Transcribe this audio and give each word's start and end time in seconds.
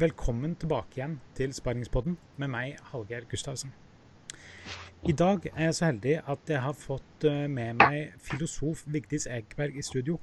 Velkommen 0.00 0.54
tilbake 0.56 0.96
igjen 0.96 1.18
til 1.36 1.50
Sparingspodden 1.52 2.14
med 2.40 2.48
meg, 2.48 2.78
Hallgeir 2.88 3.26
Gustavsen. 3.28 3.74
I 5.04 5.12
dag 5.12 5.44
er 5.50 5.66
jeg 5.66 5.74
så 5.76 5.90
heldig 5.90 6.14
at 6.32 6.52
jeg 6.54 6.62
har 6.64 6.78
fått 6.78 7.26
eh, 7.28 7.44
med 7.52 7.76
meg 7.82 8.14
filosof 8.24 8.86
Vigdis 8.88 9.26
Ekeberg 9.28 9.76
i 9.76 9.84
studio. 9.84 10.16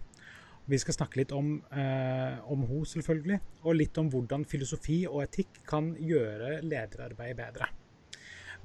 Vi 0.65 0.79
skal 0.81 0.97
snakke 0.97 1.21
litt 1.21 1.35
om, 1.35 1.59
eh, 1.69 2.39
om 2.49 2.65
henne, 2.65 2.89
selvfølgelig, 2.89 3.39
og 3.61 3.77
litt 3.77 4.01
om 4.01 4.09
hvordan 4.09 4.47
filosofi 4.49 5.03
og 5.11 5.21
etikk 5.27 5.61
kan 5.69 5.93
gjøre 6.01 6.57
lederarbeidet 6.65 7.37
bedre. 7.43 7.69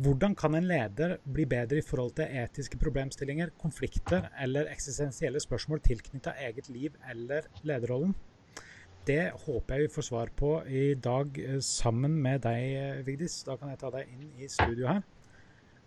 Hvordan 0.00 0.38
kan 0.38 0.56
en 0.56 0.70
leder 0.70 1.18
bli 1.28 1.44
bedre 1.44 1.82
i 1.82 1.88
forhold 1.90 2.16
til 2.16 2.40
etiske 2.40 2.80
problemstillinger, 2.80 3.52
konflikter 3.60 4.30
eller 4.40 4.72
eksistensielle 4.72 5.44
spørsmål 5.44 5.84
tilknyttet 5.84 6.40
eget 6.48 6.72
liv 6.72 6.96
eller 7.04 7.52
lederrollen? 7.68 8.16
Det 9.06 9.32
håper 9.46 9.74
jeg 9.74 9.88
vi 9.88 9.94
får 9.96 10.04
svar 10.06 10.30
på 10.38 10.52
i 10.70 10.92
dag 10.94 11.38
eh, 11.42 11.58
sammen 11.64 12.14
med 12.22 12.44
deg, 12.44 12.62
eh, 12.78 13.02
Vigdis. 13.06 13.40
Da 13.42 13.56
kan 13.58 13.72
jeg 13.72 13.80
ta 13.80 13.90
deg 13.90 14.12
inn 14.14 14.28
i 14.38 14.46
studio 14.50 14.86
her. 14.86 15.02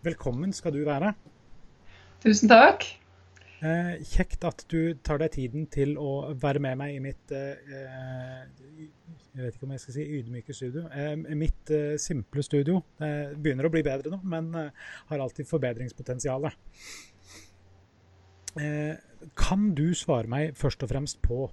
Velkommen 0.04 0.52
skal 0.54 0.76
du 0.76 0.82
være. 0.84 1.14
Tusen 2.26 2.52
takk. 2.52 2.84
Eh, 3.64 4.04
kjekt 4.04 4.44
at 4.44 4.66
du 4.68 4.98
tar 5.00 5.24
deg 5.24 5.32
tiden 5.32 5.70
til 5.72 5.96
å 5.96 6.36
være 6.36 6.60
med 6.60 6.76
meg 6.82 6.98
i 6.98 7.02
mitt 7.02 7.32
eh, 7.32 7.56
Jeg 9.32 9.40
vet 9.40 9.56
ikke 9.56 9.70
om 9.70 9.74
jeg 9.78 9.86
skal 9.86 9.96
si 9.96 10.08
ydmyke 10.20 10.60
studio. 10.60 10.86
Eh, 10.92 11.16
mitt 11.40 11.72
eh, 11.72 11.96
simple 11.96 12.44
studio. 12.44 12.82
Det 13.00 13.40
begynner 13.40 13.70
å 13.70 13.74
bli 13.74 13.86
bedre 13.88 14.12
nå, 14.12 14.20
men 14.28 14.52
har 14.52 15.24
alltid 15.24 15.48
forbedringspotensial. 15.48 16.52
Eh, 18.60 18.96
kan 19.36 19.70
du 19.76 19.90
svare 19.96 20.30
meg 20.32 20.56
først 20.60 20.84
og 20.84 20.92
fremst 20.92 21.24
på 21.24 21.46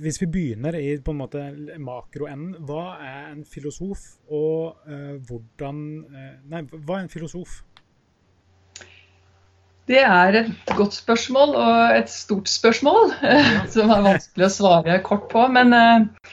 Hvis 0.00 0.20
vi 0.20 0.26
begynner 0.28 0.76
i 0.76 0.98
på 1.02 1.14
en 1.14 1.20
måte 1.22 1.42
makroenden, 1.80 2.58
hva 2.68 2.98
er 3.00 3.30
en 3.30 3.46
filosof, 3.48 4.02
og 4.28 4.76
hvordan 5.26 5.80
Nei, 6.52 6.60
hva 6.68 6.98
er 6.98 7.06
en 7.06 7.12
filosof? 7.12 7.62
Det 9.90 9.98
er 9.98 10.36
et 10.44 10.70
godt 10.78 10.94
spørsmål 10.94 11.56
og 11.58 11.96
et 11.98 12.10
stort 12.12 12.48
spørsmål 12.50 13.10
ja. 13.24 13.40
som 13.74 13.90
er 13.90 14.06
vanskelig 14.06 14.46
å 14.46 14.54
svare 14.54 15.00
kort 15.06 15.26
på. 15.32 15.46
Men 15.50 15.74
uh, 15.74 16.30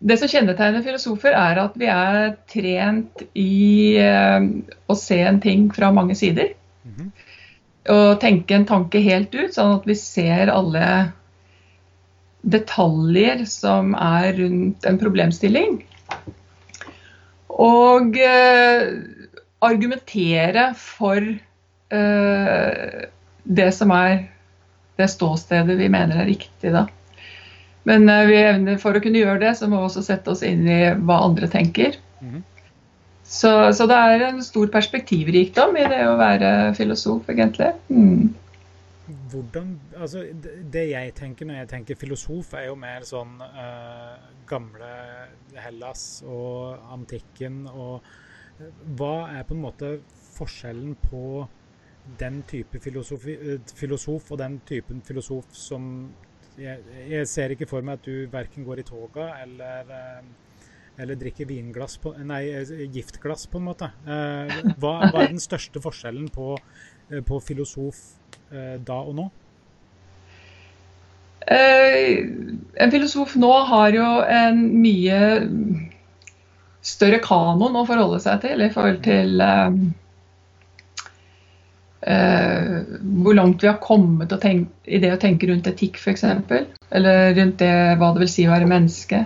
det 0.00 0.18
som 0.18 0.30
kjennetegner 0.30 0.84
filosofer, 0.86 1.36
er 1.36 1.60
at 1.62 1.76
vi 1.78 1.90
er 1.92 2.34
trent 2.50 3.22
i 3.38 4.00
uh, 4.02 4.40
å 4.90 4.98
se 4.98 5.20
en 5.22 5.38
ting 5.42 5.68
fra 5.74 5.92
mange 5.94 6.18
sider. 6.18 6.54
Mm 6.84 6.94
-hmm. 6.96 7.10
Og 7.94 8.20
tenke 8.20 8.54
en 8.54 8.66
tanke 8.66 8.98
helt 8.98 9.34
ut, 9.34 9.54
sånn 9.54 9.76
at 9.76 9.86
vi 9.86 9.94
ser 9.94 10.50
alle 10.50 11.12
detaljer 12.46 13.42
som 13.50 13.92
er 13.98 14.30
rundt 14.38 14.86
en 14.86 15.00
problemstilling. 15.00 15.80
Og 17.56 18.18
eh, 18.20 18.86
argumentere 19.66 20.70
for 20.78 21.24
Eh, 21.88 23.06
det 23.42 23.70
som 23.72 23.92
er 23.94 24.24
det 24.98 25.06
ståstedet 25.12 25.76
vi 25.78 25.88
mener 25.92 26.22
er 26.22 26.30
riktig. 26.30 26.72
da. 26.72 26.86
Men 27.84 28.08
eh, 28.08 28.26
vi 28.26 28.40
evner, 28.42 28.80
for 28.82 28.96
å 28.96 29.02
kunne 29.02 29.22
gjøre 29.22 29.42
det, 29.44 29.54
så 29.58 29.70
må 29.70 29.80
vi 29.80 29.90
også 29.90 30.04
sette 30.06 30.32
oss 30.32 30.42
inn 30.46 30.66
i 30.66 30.80
hva 30.96 31.22
andre 31.28 31.50
tenker. 31.50 31.98
Mm. 32.20 32.42
Så, 33.26 33.50
så, 33.74 33.86
det 33.90 33.98
er 33.98 34.24
en 34.28 34.42
stor 34.42 34.68
perspektivrikdom 34.70 35.76
i 35.78 35.86
det 35.90 36.02
å 36.06 36.18
være 36.18 36.50
filosof, 36.78 37.26
egentlig. 37.30 37.72
Mm. 37.90 38.34
Hvordan, 39.06 39.80
altså 39.94 40.24
Det 40.72 40.82
jeg 40.90 41.12
tenker 41.14 41.46
når 41.46 41.60
jeg 41.60 41.68
tenker 41.70 41.98
filosof, 41.98 42.54
er 42.58 42.66
jo 42.70 42.78
mer 42.80 43.04
sånn 43.06 43.36
uh, 43.38 44.16
gamle 44.50 44.88
Hellas 45.54 46.24
og 46.26 46.80
antikken 46.96 47.64
og 47.70 48.08
Hva 48.98 49.28
er 49.36 49.46
på 49.46 49.54
en 49.54 49.62
måte 49.62 49.92
forskjellen 50.36 50.96
på 51.06 51.46
den 52.18 52.40
type 52.46 52.80
filosofi, 52.80 53.34
filosof 53.74 54.30
og 54.32 54.38
den 54.40 54.60
typen 54.66 55.02
filosof 55.04 55.50
som 55.58 55.88
jeg, 56.56 56.82
jeg, 57.10 57.28
ser 57.28 57.52
ikke 57.52 57.68
for 57.68 57.84
meg 57.84 57.98
at 57.98 58.06
du 58.06 58.30
verken 58.32 58.64
går 58.64 58.80
i 58.80 58.86
toga 58.86 59.26
eller, 59.42 59.90
eh, 59.92 60.60
eller 61.02 61.18
drikker 61.20 61.48
vinglass 61.50 61.98
på, 62.00 62.14
nei, 62.24 62.46
eh, 62.54 62.86
giftglass, 62.94 63.48
på 63.52 63.60
en 63.60 63.66
måte. 63.66 63.90
Hva, 64.06 64.94
hva 65.10 65.24
er 65.24 65.34
den 65.34 65.42
største 65.42 65.82
forskjellen 65.84 66.30
på, 66.32 66.54
på 67.28 67.40
filosof 67.44 68.00
da 68.50 69.00
og 69.02 69.14
nå? 69.16 69.26
En 71.46 72.92
filosof 72.92 73.36
nå 73.38 73.52
har 73.70 73.94
jo 73.94 74.06
en 74.22 74.62
mye 74.82 75.20
større 76.86 77.20
kanon 77.22 77.78
å 77.78 77.86
forholde 77.86 78.18
seg 78.22 78.42
til 78.46 78.66
i 78.66 78.72
forhold 78.74 79.00
til 79.06 79.46
Uh, 82.06 82.84
hvor 83.24 83.34
langt 83.34 83.62
vi 83.64 83.66
har 83.66 83.80
kommet 83.82 84.30
tenke, 84.38 84.70
i 84.86 85.00
det 85.02 85.08
å 85.10 85.18
tenke 85.18 85.48
rundt 85.48 85.66
etikk 85.66 85.96
f.eks. 85.98 86.22
Eller 86.94 87.32
rundt 87.34 87.58
det, 87.58 87.72
hva 87.98 88.12
det 88.14 88.22
vil 88.22 88.30
si 88.30 88.44
å 88.46 88.52
være 88.52 88.68
menneske. 88.70 89.24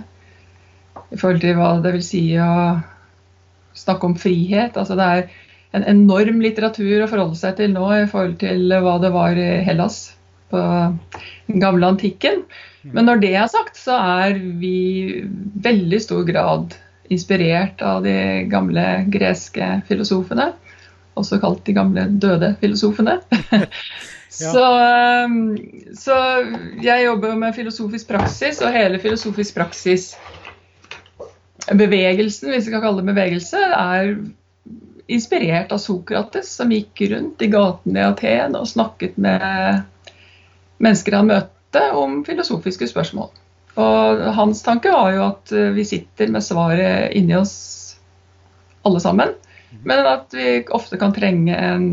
I 1.11 1.19
forhold 1.21 1.43
til 1.43 1.59
hva 1.59 1.75
det 1.85 1.93
vil 1.99 2.07
si 2.07 2.23
å 2.41 2.55
snakke 3.77 4.09
om 4.09 4.17
frihet. 4.17 4.79
Altså 4.81 4.97
det 4.97 5.09
er 5.11 5.27
en 5.77 5.87
enorm 5.87 6.41
litteratur 6.43 7.05
å 7.05 7.11
forholde 7.11 7.39
seg 7.39 7.59
til 7.61 7.75
nå 7.75 7.87
i 7.95 8.09
forhold 8.11 8.39
til 8.43 8.73
hva 8.83 8.97
det 9.03 9.13
var 9.15 9.39
i 9.39 9.51
Hellas 9.67 10.01
på 10.51 10.61
den 10.61 11.63
gamle 11.63 11.93
antikken. 11.93 12.43
Mm. 12.83 12.95
Men 12.97 13.07
når 13.07 13.23
det 13.23 13.35
er 13.39 13.51
sagt, 13.53 13.79
så 13.79 13.99
er 14.23 14.41
vi 14.63 14.75
i 14.75 15.21
veldig 15.63 16.01
stor 16.03 16.25
grad 16.27 16.75
inspirert 17.11 17.83
av 17.83 18.03
de 18.07 18.17
gamle 18.51 18.87
greske 19.11 19.77
filosofene 19.89 20.51
også 21.21 21.41
kalt 21.43 21.65
de 21.67 21.77
gamle 21.77 22.07
døde 22.23 22.55
filosofene. 22.61 23.19
så, 24.41 24.67
um, 25.27 25.55
så, 25.99 26.19
jeg 26.83 27.07
jobber 27.07 27.39
med 27.39 27.57
filosofisk 27.57 28.11
praksis, 28.11 28.61
og 28.65 28.75
hele 28.77 29.01
filosofisk 29.03 29.59
praksis 29.59 30.13
Bevegelsen, 31.71 32.51
hvis 32.51 32.67
vi 32.67 32.73
kan 32.73 32.83
kalle 32.83 33.03
det 33.03 33.13
bevegelse, 33.13 33.59
er 33.61 34.15
inspirert 35.11 35.73
av 35.75 35.83
Sokrates, 35.83 36.53
som 36.57 36.73
gikk 36.73 37.03
rundt 37.11 37.43
i 37.43 37.51
gatene 37.51 38.01
i 38.01 38.07
Aten 38.07 38.57
og 38.59 38.69
snakket 38.71 39.19
med 39.21 39.83
mennesker 40.81 41.19
han 41.19 41.31
møtte 41.31 41.85
om 41.99 42.21
filosofiske 42.27 42.89
spørsmål. 42.91 43.31
Og 43.81 44.23
hans 44.37 44.63
tanke 44.67 44.93
var 44.93 45.13
jo 45.15 45.27
at 45.29 45.53
vi 45.77 45.85
sitter 45.87 46.33
med 46.33 46.45
svaret 46.45 47.15
inni 47.17 47.37
oss 47.39 47.55
alle 48.87 49.01
sammen. 49.03 49.37
Men 49.87 50.07
at 50.07 50.35
vi 50.35 50.65
ofte 50.75 50.99
kan 50.99 51.15
trenge 51.15 51.55
en 51.55 51.93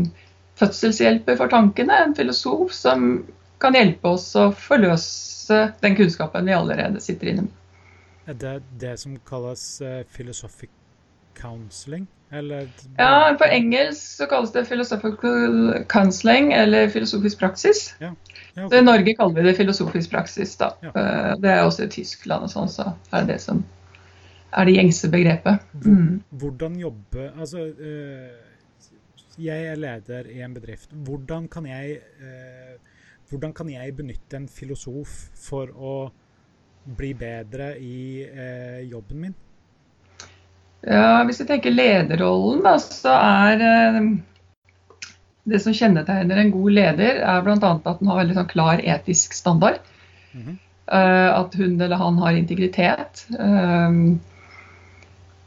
fødselshjelper 0.58 1.38
for 1.38 1.50
tankene, 1.52 1.94
en 1.94 2.16
filosof 2.18 2.72
som 2.74 3.22
kan 3.62 3.76
hjelpe 3.78 4.14
oss 4.14 4.32
å 4.38 4.50
forløse 4.54 5.60
den 5.82 5.96
kunnskapen 5.98 6.46
vi 6.48 6.56
allerede 6.56 7.02
sitter 7.02 7.32
inne 7.32 7.46
med. 7.46 7.54
Er 8.28 8.36
det 8.36 8.56
det 8.82 8.96
som 9.00 9.14
kalles 9.24 9.62
uh, 9.80 10.02
philosophic 10.12 10.70
counseling? 11.38 12.06
Eller... 12.30 12.68
Ja, 12.98 13.36
på 13.38 13.46
engelsk 13.48 14.18
så 14.20 14.26
kalles 14.28 14.52
det 14.52 14.66
philosophical 14.68 15.84
counseling 15.88 16.52
eller 16.52 16.88
filosofisk 16.92 17.38
praksis. 17.40 17.94
Ja. 18.00 18.12
Ja, 18.54 18.66
okay. 18.66 18.78
I 18.78 18.82
Norge 18.82 19.14
kaller 19.14 19.40
vi 19.40 19.48
det 19.48 19.56
filosofisk 19.56 20.10
praksis. 20.10 20.56
da. 20.56 20.72
Ja. 20.82 20.92
Uh, 20.92 21.32
det 21.40 21.50
er 21.54 21.64
også 21.64 21.86
i 21.86 21.92
Tyskland 21.92 22.48
og 22.48 22.52
sånn, 22.52 22.70
så 22.72 22.90
er 23.12 23.24
det 23.24 23.36
det 23.36 23.42
som 23.44 23.64
er 24.48 24.68
det 24.68 24.76
gjengse 24.78 25.10
begrepet. 25.12 25.64
Mm. 25.84 26.20
Hvordan 26.30 26.78
jobbe 26.80 27.32
Altså, 27.36 27.66
eh, 27.68 28.30
jeg 29.38 29.66
er 29.70 29.76
leder 29.76 30.30
i 30.32 30.40
en 30.42 30.54
bedrift. 30.54 30.92
Hvordan 30.92 31.48
kan 31.48 31.66
jeg, 31.66 32.00
eh, 32.20 32.78
hvordan 33.28 33.52
kan 33.52 33.68
jeg 33.70 33.96
benytte 33.96 34.36
en 34.36 34.48
filosof 34.48 35.28
for 35.34 35.68
å 35.76 36.10
bli 36.96 37.12
bedre 37.14 37.74
i 37.78 38.24
eh, 38.24 38.88
jobben 38.90 39.20
min? 39.20 39.34
Ja, 40.86 41.24
Hvis 41.26 41.40
vi 41.42 41.48
tenker 41.48 41.74
lederrollen, 41.74 42.62
da, 42.62 42.76
så 42.78 43.12
er 43.16 43.58
det 45.48 45.60
som 45.64 45.74
kjennetegner 45.74 46.38
en 46.38 46.52
god 46.54 46.76
leder, 46.76 47.18
er 47.24 47.42
bl.a. 47.42 47.56
at 47.58 48.00
den 48.00 48.10
har 48.10 48.20
veldig 48.20 48.36
sånn 48.36 48.50
klar 48.52 48.82
etisk 48.84 49.34
standard. 49.34 49.80
Mm 50.32 50.44
-hmm. 50.44 50.56
At 50.88 51.54
hun 51.54 51.80
eller 51.80 51.96
han 51.96 52.18
har 52.18 52.32
integritet. 52.32 53.26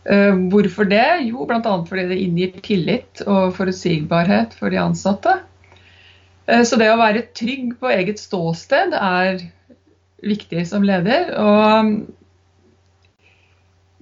Eh, 0.02 0.36
hvorfor 0.50 0.88
det? 0.90 1.22
Jo, 1.30 1.46
bl.a. 1.46 1.74
fordi 1.86 2.08
det 2.10 2.20
inngir 2.24 2.62
tillit 2.66 3.22
og 3.28 3.54
forutsigbarhet 3.58 4.56
for 4.58 4.74
de 4.74 4.80
ansatte. 4.82 5.38
Eh, 6.48 6.64
så 6.66 6.80
det 6.82 6.90
å 6.90 7.00
være 7.00 7.28
trygg 7.38 7.76
på 7.80 7.92
eget 7.94 8.22
ståsted 8.22 8.96
er 8.98 9.44
viktig 10.26 10.66
som 10.70 10.86
leder. 10.86 11.30
Og 11.38 11.94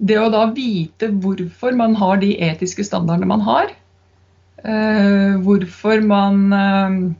det 0.00 0.16
å 0.20 0.30
da 0.32 0.46
vite 0.56 1.10
hvorfor 1.20 1.76
man 1.76 1.94
har 2.00 2.20
de 2.22 2.32
etiske 2.40 2.86
standardene 2.88 3.28
man 3.28 3.44
har, 3.44 3.72
eh, 4.64 5.36
hvorfor 5.44 6.04
man 6.04 7.16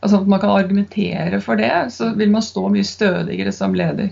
Altså 0.00 0.16
at 0.16 0.28
man 0.32 0.40
kan 0.40 0.54
argumentere 0.56 1.42
for 1.44 1.60
det, 1.60 1.68
så 1.92 2.14
vil 2.16 2.30
man 2.32 2.40
stå 2.40 2.62
mye 2.72 2.86
stødigere 2.88 3.52
som 3.52 3.74
leder. 3.76 4.06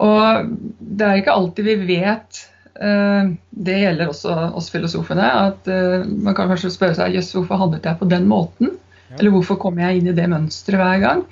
Og 0.00 0.48
det 0.80 1.06
er 1.06 1.20
ikke 1.20 1.36
alltid 1.36 1.68
vi 1.68 1.76
vet 1.92 2.40
eh, 2.80 3.30
Det 3.50 3.76
gjelder 3.82 4.10
også 4.10 4.36
oss 4.58 4.70
filosofene. 4.72 5.28
At 5.52 5.70
eh, 5.70 6.06
man 6.08 6.36
kan 6.36 6.50
kanskje 6.50 6.72
spørre 6.74 6.96
seg 6.98 7.14
jøss, 7.18 7.34
hvorfor 7.36 7.60
handlet 7.60 7.86
jeg 7.86 8.00
på 8.00 8.10
den 8.10 8.28
måten? 8.30 8.74
Eller 9.18 9.34
hvorfor 9.34 9.58
kommer 9.60 9.88
jeg 9.88 10.00
inn 10.00 10.10
i 10.12 10.16
det 10.16 10.28
mønsteret 10.30 10.80
hver 10.80 11.02
gang? 11.02 11.24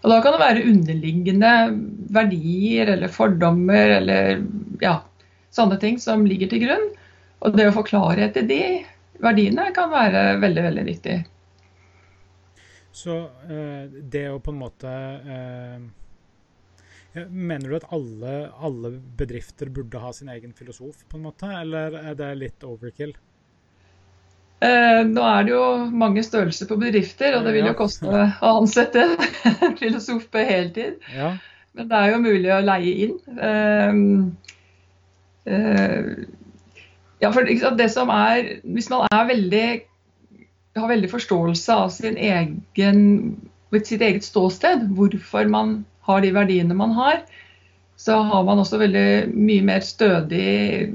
Og 0.00 0.08
da 0.08 0.20
kan 0.24 0.34
det 0.34 0.40
være 0.40 0.64
underliggende 0.70 1.52
verdier 2.14 2.94
eller 2.94 3.12
fordommer 3.12 3.96
eller 3.98 4.40
ja, 4.80 4.96
sånne 5.52 5.76
ting 5.82 6.00
som 6.00 6.24
ligger 6.28 6.50
til 6.50 6.64
grunn. 6.64 6.86
Og 7.44 7.56
det 7.56 7.68
å 7.68 7.74
få 7.76 7.84
klarhet 7.88 8.38
i 8.40 8.46
de 8.48 8.62
verdiene 9.20 9.68
kan 9.76 9.92
være 9.92 10.40
veldig, 10.40 10.64
veldig 10.68 10.84
nyttig. 10.88 11.16
Så 12.92 13.16
eh, 13.46 13.86
det 14.12 14.26
å 14.32 14.40
på 14.42 14.52
en 14.52 14.60
måte 14.60 14.90
eh, 14.90 15.88
Mener 17.30 17.66
du 17.66 17.74
at 17.74 17.88
alle, 17.90 18.32
alle 18.62 18.92
bedrifter 19.18 19.66
burde 19.74 19.98
ha 19.98 20.12
sin 20.14 20.28
egen 20.30 20.52
filosof, 20.54 21.00
på 21.10 21.18
en 21.18 21.24
måte, 21.26 21.48
eller 21.58 21.96
er 21.98 22.14
det 22.14 22.28
litt 22.38 22.66
overkill? 22.66 23.16
Eh, 24.60 25.02
nå 25.08 25.22
er 25.24 25.46
det 25.46 25.54
jo 25.54 25.66
mange 25.96 26.22
størrelser 26.24 26.68
på 26.68 26.76
bedrifter, 26.80 27.36
og 27.38 27.46
det 27.46 27.54
vil 27.56 27.70
jo 27.70 27.76
koste 27.78 28.08
å 28.10 28.56
ansette 28.58 29.06
filosof 29.80 30.26
på 30.32 30.44
heltid. 30.44 30.98
Ja. 31.16 31.32
Men 31.78 31.88
det 31.88 31.96
er 32.00 32.12
jo 32.12 32.24
mulig 32.24 32.50
å 32.52 32.60
leie 32.66 32.92
inn. 33.06 33.14
Eh, 33.48 33.92
eh, 35.54 36.10
ja, 37.20 37.30
for 37.32 37.44
det 37.76 37.88
som 37.92 38.08
er 38.12 38.60
Hvis 38.64 38.88
man 38.92 39.04
er 39.12 39.28
veldig 39.28 39.66
har 40.78 40.88
veldig 40.88 41.10
forståelse 41.10 41.74
av 41.74 41.88
sin 41.92 42.16
egen, 42.16 43.00
sitt 43.84 44.02
eget 44.04 44.24
ståsted, 44.24 44.86
hvorfor 44.96 45.48
man 45.50 45.80
har 46.06 46.22
de 46.22 46.30
verdiene 46.34 46.76
man 46.76 46.94
har, 46.96 47.22
så 48.00 48.20
har 48.24 48.44
man 48.46 48.62
også 48.62 48.78
veldig 48.80 49.32
mye 49.34 49.64
mer 49.66 49.82
stødig 49.84 50.92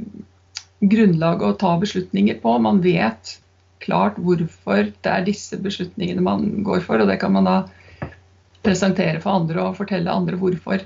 grunnlag 0.86 1.44
å 1.44 1.54
ta 1.60 1.76
beslutninger 1.82 2.40
på. 2.42 2.56
Man 2.62 2.82
vet 2.82 3.36
klart 3.84 4.20
hvorfor 4.22 4.92
det 4.92 5.12
er 5.12 5.26
disse 5.28 5.58
beslutningene 5.62 6.24
man 6.24 6.64
går 6.66 6.84
for, 6.86 7.02
og 7.02 7.10
det 7.10 7.20
kan 7.22 7.34
man 7.36 7.48
da 7.48 7.58
presentere 8.66 9.22
for 9.22 9.42
andre 9.42 9.62
og 9.62 9.78
fortelle 9.78 10.12
andre 10.12 10.40
hvorfor 10.40 10.86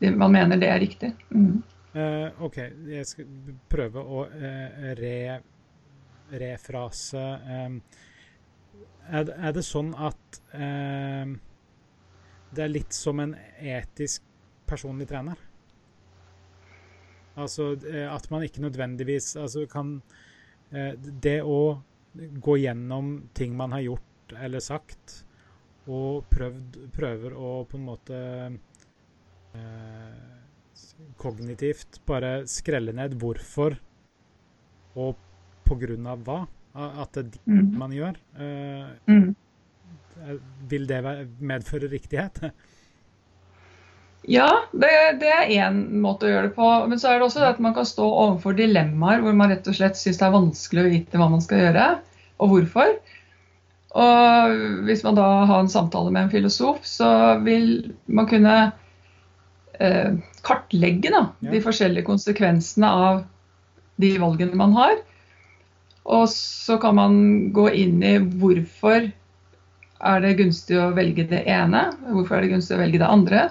man 0.00 0.32
mener 0.32 0.60
det 0.60 0.68
er 0.70 0.80
riktig. 0.80 1.12
Mm. 1.34 1.58
Uh, 1.98 2.44
OK, 2.44 2.60
jeg 2.92 3.06
skal 3.08 3.26
prøve 3.70 4.02
å 4.04 4.26
uh, 4.28 4.92
re, 5.00 5.40
refrase 6.38 7.24
Um, 7.48 7.80
er, 9.08 9.30
er 9.32 9.54
det 9.56 9.62
sånn 9.64 9.94
at 9.96 10.38
eh, 10.52 11.30
det 12.52 12.60
er 12.60 12.68
litt 12.68 12.92
som 12.92 13.22
en 13.22 13.30
etisk 13.56 14.20
personlig 14.68 15.06
trener? 15.08 15.38
Altså 17.40 17.70
at 18.12 18.26
man 18.28 18.44
ikke 18.44 18.60
nødvendigvis 18.66 19.30
altså 19.40 19.64
kan 19.70 19.94
Det 20.70 21.38
å 21.42 21.60
gå 22.42 22.56
gjennom 22.58 23.28
ting 23.34 23.54
man 23.56 23.72
har 23.72 23.80
gjort 23.86 24.34
eller 24.42 24.60
sagt, 24.60 25.24
og 25.88 26.26
prøvd, 26.28 26.76
prøver 26.92 27.32
å 27.32 27.52
på 27.64 27.78
en 27.78 27.84
måte 27.86 28.18
eh, 29.54 30.18
kognitivt 31.16 32.00
bare 32.06 32.42
skrelle 32.50 32.92
ned 32.92 33.16
hvorfor 33.20 33.78
og 34.98 35.16
på 35.68 35.78
grunn 35.80 36.06
av 36.10 36.24
hva. 36.26 36.40
At 36.78 37.12
det 37.16 37.24
er 37.24 37.30
det 37.30 37.40
Mm. 37.48 37.78
man 37.78 37.90
gjør. 37.92 38.16
Eh, 38.36 38.90
Mm. 39.08 39.34
vil 40.68 40.86
det 40.86 41.02
medføre 41.40 41.88
riktighet? 41.90 42.42
Ja, 44.28 44.48
det, 44.76 44.90
det 45.22 45.28
er 45.32 45.52
én 45.56 45.78
måte 46.04 46.26
å 46.28 46.32
gjøre 46.32 46.48
det 46.50 46.56
på. 46.58 46.66
Men 46.90 47.00
så 47.00 47.08
er 47.10 47.18
det 47.20 47.28
også 47.28 47.40
det 47.40 47.52
at 47.54 47.62
man 47.64 47.74
kan 47.76 47.86
stå 47.88 48.04
overfor 48.08 48.56
dilemmaer 48.58 49.22
hvor 49.24 49.36
man 49.36 49.48
rett 49.54 49.68
og 49.70 49.76
slett 49.78 49.96
syns 49.96 50.20
det 50.20 50.26
er 50.26 50.34
vanskelig 50.34 50.82
å 50.84 50.90
vite 50.92 51.20
hva 51.20 51.30
man 51.32 51.44
skal 51.44 51.62
gjøre, 51.62 51.86
og 52.38 52.52
hvorfor. 52.52 52.90
Og 53.98 54.58
hvis 54.84 55.00
man 55.06 55.16
da 55.16 55.28
har 55.48 55.62
en 55.64 55.72
samtale 55.72 56.12
med 56.12 56.26
en 56.26 56.32
filosof, 56.34 56.82
så 56.86 57.08
vil 57.46 57.70
man 58.04 58.28
kunne 58.28 58.56
eh, 59.80 60.18
kartlegge 60.44 61.12
da, 61.14 61.22
Ja. 61.40 61.50
de 61.54 61.62
forskjellige 61.64 62.06
konsekvensene 62.06 62.90
av 63.08 63.22
de 63.98 64.12
valgene 64.20 64.58
man 64.60 64.76
har. 64.76 65.00
Og 66.08 66.28
så 66.32 66.76
kan 66.80 66.96
man 67.00 67.16
gå 67.56 67.68
inn 67.76 68.02
i 68.04 68.18
hvorfor 68.20 69.08
er 69.98 70.20
det 70.22 70.36
gunstig 70.38 70.76
å 70.78 70.92
velge 70.96 71.24
det 71.32 71.42
ene, 71.50 71.88
hvorfor 72.12 72.36
er 72.38 72.44
det 72.46 72.52
gunstig 72.52 72.76
å 72.76 72.82
velge 72.84 73.00
det 73.02 73.08
andre. 73.08 73.48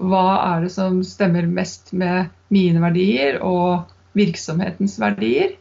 Hva 0.00 0.26
er 0.54 0.64
det 0.64 0.72
som 0.72 1.02
stemmer 1.04 1.48
mest 1.48 1.92
med 1.92 2.30
mine 2.52 2.80
verdier 2.82 3.40
og 3.44 3.90
virksomhetens 4.16 4.96
verdier? 5.00 5.54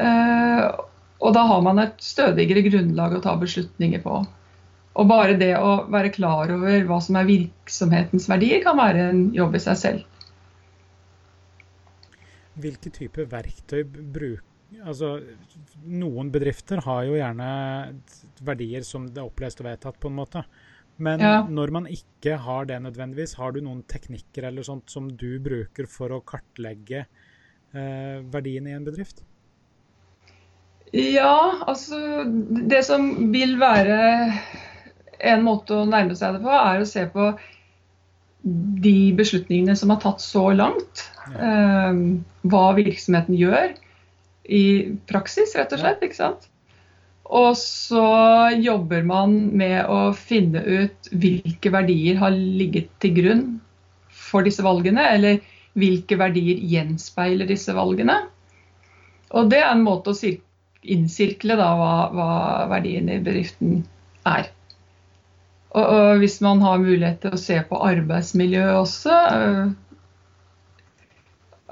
Eh, 0.00 0.64
og 1.20 1.34
da 1.36 1.46
har 1.46 1.62
man 1.64 1.80
et 1.82 1.96
stødigere 2.02 2.64
grunnlag 2.66 3.14
å 3.16 3.22
ta 3.24 3.36
beslutninger 3.38 4.02
på. 4.02 4.20
Og 4.98 5.08
bare 5.08 5.38
det 5.38 5.52
å 5.54 5.84
være 5.92 6.12
klar 6.14 6.50
over 6.54 6.86
hva 6.88 6.98
som 7.04 7.18
er 7.20 7.28
virksomhetens 7.28 8.26
verdier, 8.30 8.62
kan 8.64 8.78
være 8.80 9.10
en 9.12 9.26
jobb 9.36 9.54
i 9.54 9.62
seg 9.62 9.78
selv. 9.78 10.06
Hvilke 12.60 12.92
typer 12.92 13.28
verktøy 13.30 13.84
bruker 13.86 14.46
Altså, 14.86 15.16
noen 15.82 16.28
bedrifter 16.30 16.78
har 16.84 17.00
jo 17.02 17.16
gjerne 17.18 17.46
verdier 18.46 18.84
som 18.86 19.08
det 19.10 19.18
er 19.18 19.26
opplest 19.26 19.58
og 19.58 19.66
vedtatt, 19.66 19.98
på 19.98 20.06
en 20.06 20.14
måte. 20.20 20.44
Men 21.00 21.20
Ja. 21.24 21.42
når 21.48 21.70
man 21.72 21.86
ikke 21.88 22.36
har 22.44 22.66
det 22.68 22.76
nødvendigvis, 22.84 23.34
har 23.40 23.52
du 23.56 23.60
noen 23.64 23.82
teknikker 23.88 24.44
eller 24.50 24.62
sånt 24.66 24.90
som 24.92 25.08
du 25.16 25.38
bruker 25.40 25.88
for 25.88 26.12
å 26.12 26.20
kartlegge 26.20 27.06
eh, 27.72 28.20
verdiene 28.34 28.72
i 28.72 28.76
en 28.76 28.84
bedrift? 28.84 29.22
Ja, 30.92 31.62
altså 31.70 32.24
Det 32.68 32.82
som 32.84 33.32
vil 33.32 33.56
være 33.60 33.96
en 35.20 35.42
måte 35.46 35.76
å 35.76 35.86
nærme 35.88 36.16
seg 36.18 36.34
det 36.36 36.42
på, 36.44 36.50
er 36.50 36.80
å 36.82 36.88
se 36.88 37.04
på 37.12 37.30
de 38.42 39.12
beslutningene 39.18 39.76
som 39.76 39.92
har 39.92 40.00
tatt 40.00 40.22
så 40.24 40.46
langt. 40.56 41.04
Eh, 41.36 42.00
hva 42.48 42.62
virksomheten 42.76 43.36
gjør 43.36 43.74
i 44.50 44.62
praksis, 45.06 45.52
rett 45.56 45.72
og 45.76 45.82
slett. 45.82 46.02
ikke 46.02 46.16
sant? 46.16 46.48
Og 47.30 47.54
så 47.58 48.04
jobber 48.58 49.04
man 49.06 49.36
med 49.58 49.86
å 49.86 50.10
finne 50.18 50.64
ut 50.66 51.10
hvilke 51.14 51.70
verdier 51.70 52.18
har 52.18 52.34
ligget 52.34 52.90
til 53.02 53.14
grunn 53.20 53.44
for 54.10 54.46
disse 54.46 54.64
valgene, 54.66 55.04
eller 55.14 55.38
hvilke 55.78 56.18
verdier 56.18 56.58
gjenspeiler 56.72 57.46
disse 57.50 57.74
valgene. 57.76 58.16
Og 59.30 59.50
det 59.52 59.60
er 59.62 59.70
en 59.70 59.86
måte 59.86 60.10
å 60.10 60.32
innsirkle 60.80 61.54
da, 61.60 61.68
hva, 61.78 61.92
hva 62.14 62.30
verdien 62.72 63.10
i 63.12 63.20
bedriften 63.22 63.84
er. 64.26 64.50
Og, 65.70 65.84
og 65.84 66.22
hvis 66.22 66.40
man 66.42 66.62
har 66.64 66.82
mulighet 66.82 67.20
til 67.22 67.36
å 67.36 67.40
se 67.40 67.60
på 67.68 67.78
arbeidsmiljøet 67.86 68.78
også, 68.80 69.18
øh, 69.36 69.66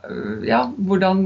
øh, 0.04 0.46
ja, 0.46 0.68
hvordan, 0.78 1.24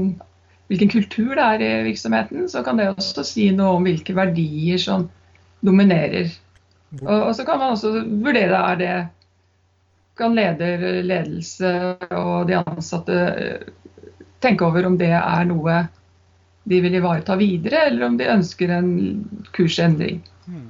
hvilken 0.73 0.89
kultur 0.89 1.35
det 1.37 1.45
er 1.45 1.63
i 1.63 1.87
virksomheten, 1.87 2.47
så 2.49 2.63
kan 2.65 2.79
det 2.81 2.89
også 2.91 3.25
si 3.27 3.51
noe 3.53 3.77
om 3.77 3.85
hvilke 3.85 4.15
verdier 4.17 4.81
som 4.81 5.05
dominerer. 5.63 6.33
Og, 7.01 7.17
og 7.29 7.31
så 7.37 7.45
kan 7.45 7.61
man 7.61 7.75
også 7.75 8.01
vurdere 8.09 8.61
er 8.73 8.79
det 8.81 8.95
kan 10.17 10.35
leder, 10.37 11.01
ledelse 11.01 11.71
og 12.13 12.47
de 12.49 12.59
ansatte 12.59 13.15
øh, 13.17 13.63
tenke 14.43 14.65
over 14.65 14.85
om 14.85 14.97
det 14.99 15.09
er 15.17 15.47
noe 15.49 15.79
de 16.69 16.79
vil 16.83 16.95
ivareta 16.95 17.35
videre, 17.39 17.87
eller 17.89 18.07
om 18.07 18.17
de 18.19 18.29
ønsker 18.29 18.71
en 18.71 18.91
kursendring. 19.55 20.21
hmm. 20.45 20.69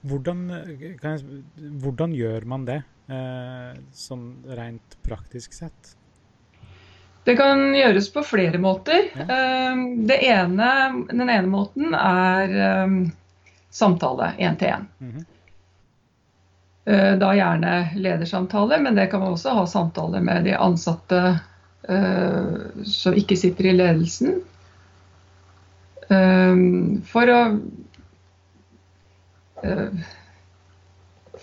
hvordan, 0.00 0.50
eh, 0.50 0.94
kan 1.00 1.16
jeg, 1.16 1.42
hvordan 1.82 2.14
gjør 2.14 2.46
man 2.46 2.64
det, 2.68 2.82
eh, 3.10 3.74
sånn 3.92 4.28
rent 4.46 4.96
praktisk 5.02 5.52
sett? 5.52 5.95
Det 7.26 7.34
kan 7.36 7.62
gjøres 7.74 8.06
på 8.14 8.22
flere 8.22 8.58
måter. 8.62 9.08
Ja. 9.18 9.74
Det 10.08 10.20
ene, 10.22 10.68
den 11.10 11.26
ene 11.26 11.50
måten 11.50 11.94
er 11.98 12.52
eh, 12.54 12.92
samtale 13.74 14.32
én-til-én. 14.38 14.86
Mhm. 15.02 15.24
Eh, 16.86 17.18
Da 17.18 17.32
gjerne 17.34 17.90
ledersamtale, 17.94 18.78
men 18.78 18.94
det 18.94 19.06
kan 19.10 19.20
man 19.20 19.34
også 19.34 19.50
ha 19.58 19.66
samtaler 19.66 20.20
med 20.20 20.44
de 20.46 20.54
ansatte 20.54 21.22
uh, 21.88 22.84
som 22.86 23.14
ikke 23.14 23.36
sitter 23.36 23.66
i 23.66 23.74
ledelsen. 23.74 24.38
Um, 26.08 27.02
For 27.10 27.26
å 27.34 27.40
eh, 29.66 30.06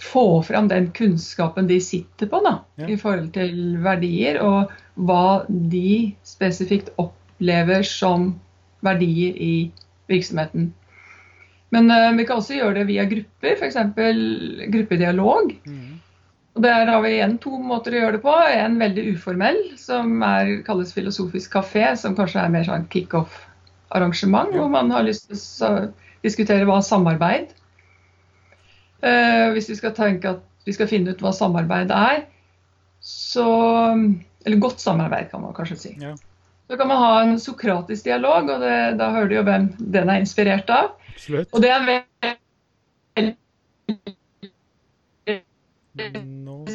få 0.03 0.41
fram 0.43 0.67
den 0.67 0.89
kunnskapen 0.95 1.67
de 1.69 1.79
sitter 1.81 2.27
på 2.31 2.41
da, 2.43 2.57
Ja. 2.81 2.87
i 2.91 2.97
forhold 2.99 3.31
til 3.35 3.77
verdier, 3.83 4.41
og 4.43 4.71
hva 4.99 5.45
de 5.49 6.13
spesifikt 6.27 6.91
opplever 6.99 7.83
som 7.87 8.33
verdier 8.83 9.35
i 9.39 9.71
virksomheten. 10.11 10.73
Men 11.73 11.89
uh, 11.89 12.11
vi 12.17 12.25
kan 12.27 12.37
også 12.37 12.57
gjøre 12.59 12.81
det 12.81 12.87
via 12.91 13.05
grupper, 13.09 13.55
f.eks. 13.57 13.77
gruppedialog. 14.73 15.55
Mm. 15.65 15.99
Og 16.53 16.61
Der 16.61 16.85
har 16.85 17.01
vi 17.01 17.15
igjen 17.15 17.39
to 17.41 17.57
måter 17.57 17.95
å 17.95 18.01
gjøre 18.03 18.17
det 18.19 18.21
på. 18.21 18.33
En 18.53 18.75
veldig 18.77 19.07
uformell, 19.15 19.61
som 19.81 20.21
er, 20.21 20.59
kalles 20.67 20.93
filosofisk 20.93 21.55
kafé, 21.55 21.87
som 21.97 22.13
kanskje 22.17 22.43
er 22.43 22.53
mer 22.53 22.67
sånn 22.67 22.85
kickoff-arrangement, 22.93 24.53
Ja. 24.53 24.59
hvor 24.61 24.69
man 24.69 24.91
har 24.93 25.07
lyst 25.07 25.31
til 25.31 25.65
å 25.65 25.91
diskutere 26.21 26.67
hva 26.69 26.77
samarbeid. 26.85 27.55
Eh, 29.03 29.51
hvis 29.51 29.69
vi 29.69 29.75
skal 29.75 29.91
tenke 29.97 30.29
at 30.37 30.43
vi 30.63 30.73
skal 30.75 30.87
finne 30.87 31.11
ut 31.11 31.23
hva 31.23 31.33
samarbeid 31.35 31.91
er, 31.91 32.23
så 33.03 33.47
Eller 34.45 34.59
godt 34.59 34.79
samarbeid, 34.79 35.29
kan 35.31 35.41
man 35.41 35.53
kanskje 35.55 35.77
si. 35.79 35.97
Ja, 36.01 36.15
Så 36.67 36.77
kan 36.77 36.87
man 36.87 36.97
ha 36.97 37.21
en 37.21 37.39
sokratisk 37.39 38.03
dialog, 38.03 38.49
og 38.49 38.59
det, 38.59 38.97
da 38.99 39.09
hører 39.11 39.27
du 39.27 39.35
jo 39.35 39.43
hvem 39.47 39.69
den 39.79 40.09
er 40.09 40.19
inspirert 40.19 40.69
av. 40.69 40.89
absolutt. 41.13 41.47
Og 41.53 41.61
det 41.63 41.69
er 41.71 41.85
veldig 41.87 42.03
no. 46.25 46.65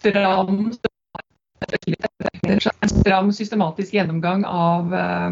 stram 0.00 0.70
en 2.82 2.88
stram, 2.88 3.32
systematisk 3.32 3.94
gjennomgang 3.94 4.44
av 4.44 4.94
eh, 4.94 5.30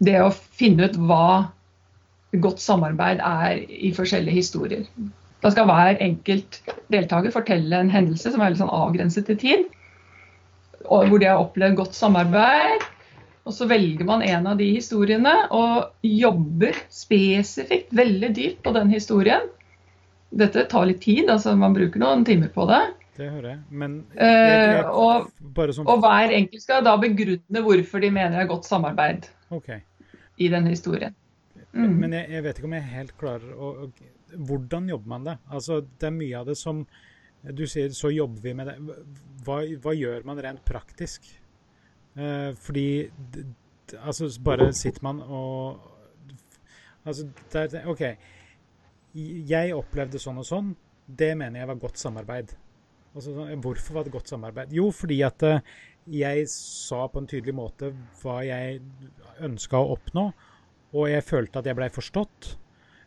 det 0.00 0.18
å 0.20 0.30
finne 0.32 0.88
ut 0.88 0.98
hva 1.00 1.50
godt 2.40 2.62
samarbeid 2.62 3.20
er 3.24 3.64
i 3.66 3.90
forskjellige 3.96 4.36
historier. 4.36 4.84
Da 5.40 5.50
skal 5.52 5.68
hver 5.70 5.98
enkelt 6.04 6.60
deltaker 6.92 7.32
fortelle 7.34 7.80
en 7.80 7.92
hendelse 7.92 8.32
som 8.32 8.42
er 8.44 8.52
litt 8.52 8.60
sånn 8.60 8.72
avgrenset 8.72 9.30
i 9.32 9.38
tid, 9.40 9.68
hvor 10.84 11.18
de 11.20 11.28
har 11.28 11.40
opplevd 11.40 11.78
godt 11.80 11.96
samarbeid. 11.96 12.84
Og 13.48 13.56
så 13.56 13.66
velger 13.66 14.04
man 14.06 14.22
en 14.22 14.46
av 14.50 14.58
de 14.60 14.68
historiene 14.74 15.32
og 15.56 16.04
jobber 16.04 16.76
spesifikt 16.92 17.92
veldig 17.96 18.30
dypt 18.36 18.60
på 18.66 18.74
den 18.76 18.92
historien. 18.92 19.48
Dette 20.30 20.66
tar 20.70 20.86
litt 20.86 21.00
tid, 21.02 21.24
altså 21.32 21.56
man 21.58 21.74
bruker 21.74 22.02
noen 22.02 22.22
timer 22.28 22.52
på 22.54 22.68
det. 22.70 22.82
Det 23.20 23.28
hører 23.28 23.48
jeg. 23.50 23.60
Men 23.70 23.96
Eh, 24.16 24.80
og- 24.88 25.30
bare 25.54 25.74
sånn 25.76 25.88
Og 25.88 26.00
hver 26.00 26.32
enkelt 26.32 26.62
skal 26.62 26.84
da 26.84 26.96
begrunne 26.96 27.62
hvorfor 27.66 28.00
de 28.00 28.10
mener 28.10 28.38
det 28.38 28.44
er 28.46 28.54
godt 28.54 28.64
samarbeid 28.64 29.28
okay. 29.50 29.80
i 30.38 30.48
den 30.48 30.66
historien. 30.66 31.14
Mm. 31.72 31.98
Men 32.00 32.12
jeg, 32.12 32.30
jeg 32.30 32.42
vet 32.42 32.58
ikke 32.58 32.64
om 32.70 32.72
jeg 32.72 32.82
er 32.82 32.96
helt 32.96 33.18
klarer 33.18 33.52
å 33.54 33.92
Hvordan 34.30 34.88
jobber 34.88 35.08
man 35.08 35.24
det? 35.24 35.38
Altså, 35.50 35.80
det 35.98 36.06
er 36.06 36.14
mye 36.14 36.38
av 36.38 36.46
det 36.46 36.56
som 36.56 36.86
Du 37.42 37.66
sier 37.66 37.88
så 37.88 38.10
jobber 38.14 38.40
vi 38.42 38.52
med 38.54 38.66
det. 38.66 38.76
Hva, 39.44 39.60
hva 39.80 39.94
gjør 39.96 40.24
man 40.24 40.38
rent 40.38 40.64
praktisk? 40.64 41.22
Eh, 42.16 42.52
fordi 42.54 43.10
Altså, 44.06 44.30
bare 44.42 44.72
sitter 44.72 45.02
man 45.02 45.20
og 45.20 45.80
Altså, 47.06 47.28
det 47.52 47.74
er 47.74 47.88
OK. 47.88 48.02
Jeg 49.14 49.74
opplevde 49.74 50.18
sånn 50.20 50.38
og 50.38 50.44
sånn. 50.44 50.76
Det 51.06 51.36
mener 51.36 51.60
jeg 51.60 51.66
var 51.66 51.74
godt 51.74 51.98
samarbeid. 51.98 52.52
Altså, 53.14 53.32
sånn, 53.34 53.60
hvorfor 53.64 53.96
var 53.98 54.04
det 54.06 54.12
godt 54.14 54.30
samarbeid? 54.30 54.72
Jo, 54.76 54.90
fordi 54.94 55.16
at 55.26 55.42
eh, 55.42 55.60
jeg 56.06 56.44
sa 56.52 57.06
på 57.10 57.18
en 57.22 57.26
tydelig 57.30 57.54
måte 57.58 57.90
hva 58.22 58.40
jeg 58.46 58.80
ønska 59.42 59.80
å 59.80 59.96
oppnå, 59.96 60.28
og 60.94 61.08
jeg 61.10 61.24
følte 61.26 61.58
at 61.58 61.66
jeg 61.70 61.78
blei 61.78 61.88
forstått. 61.94 62.52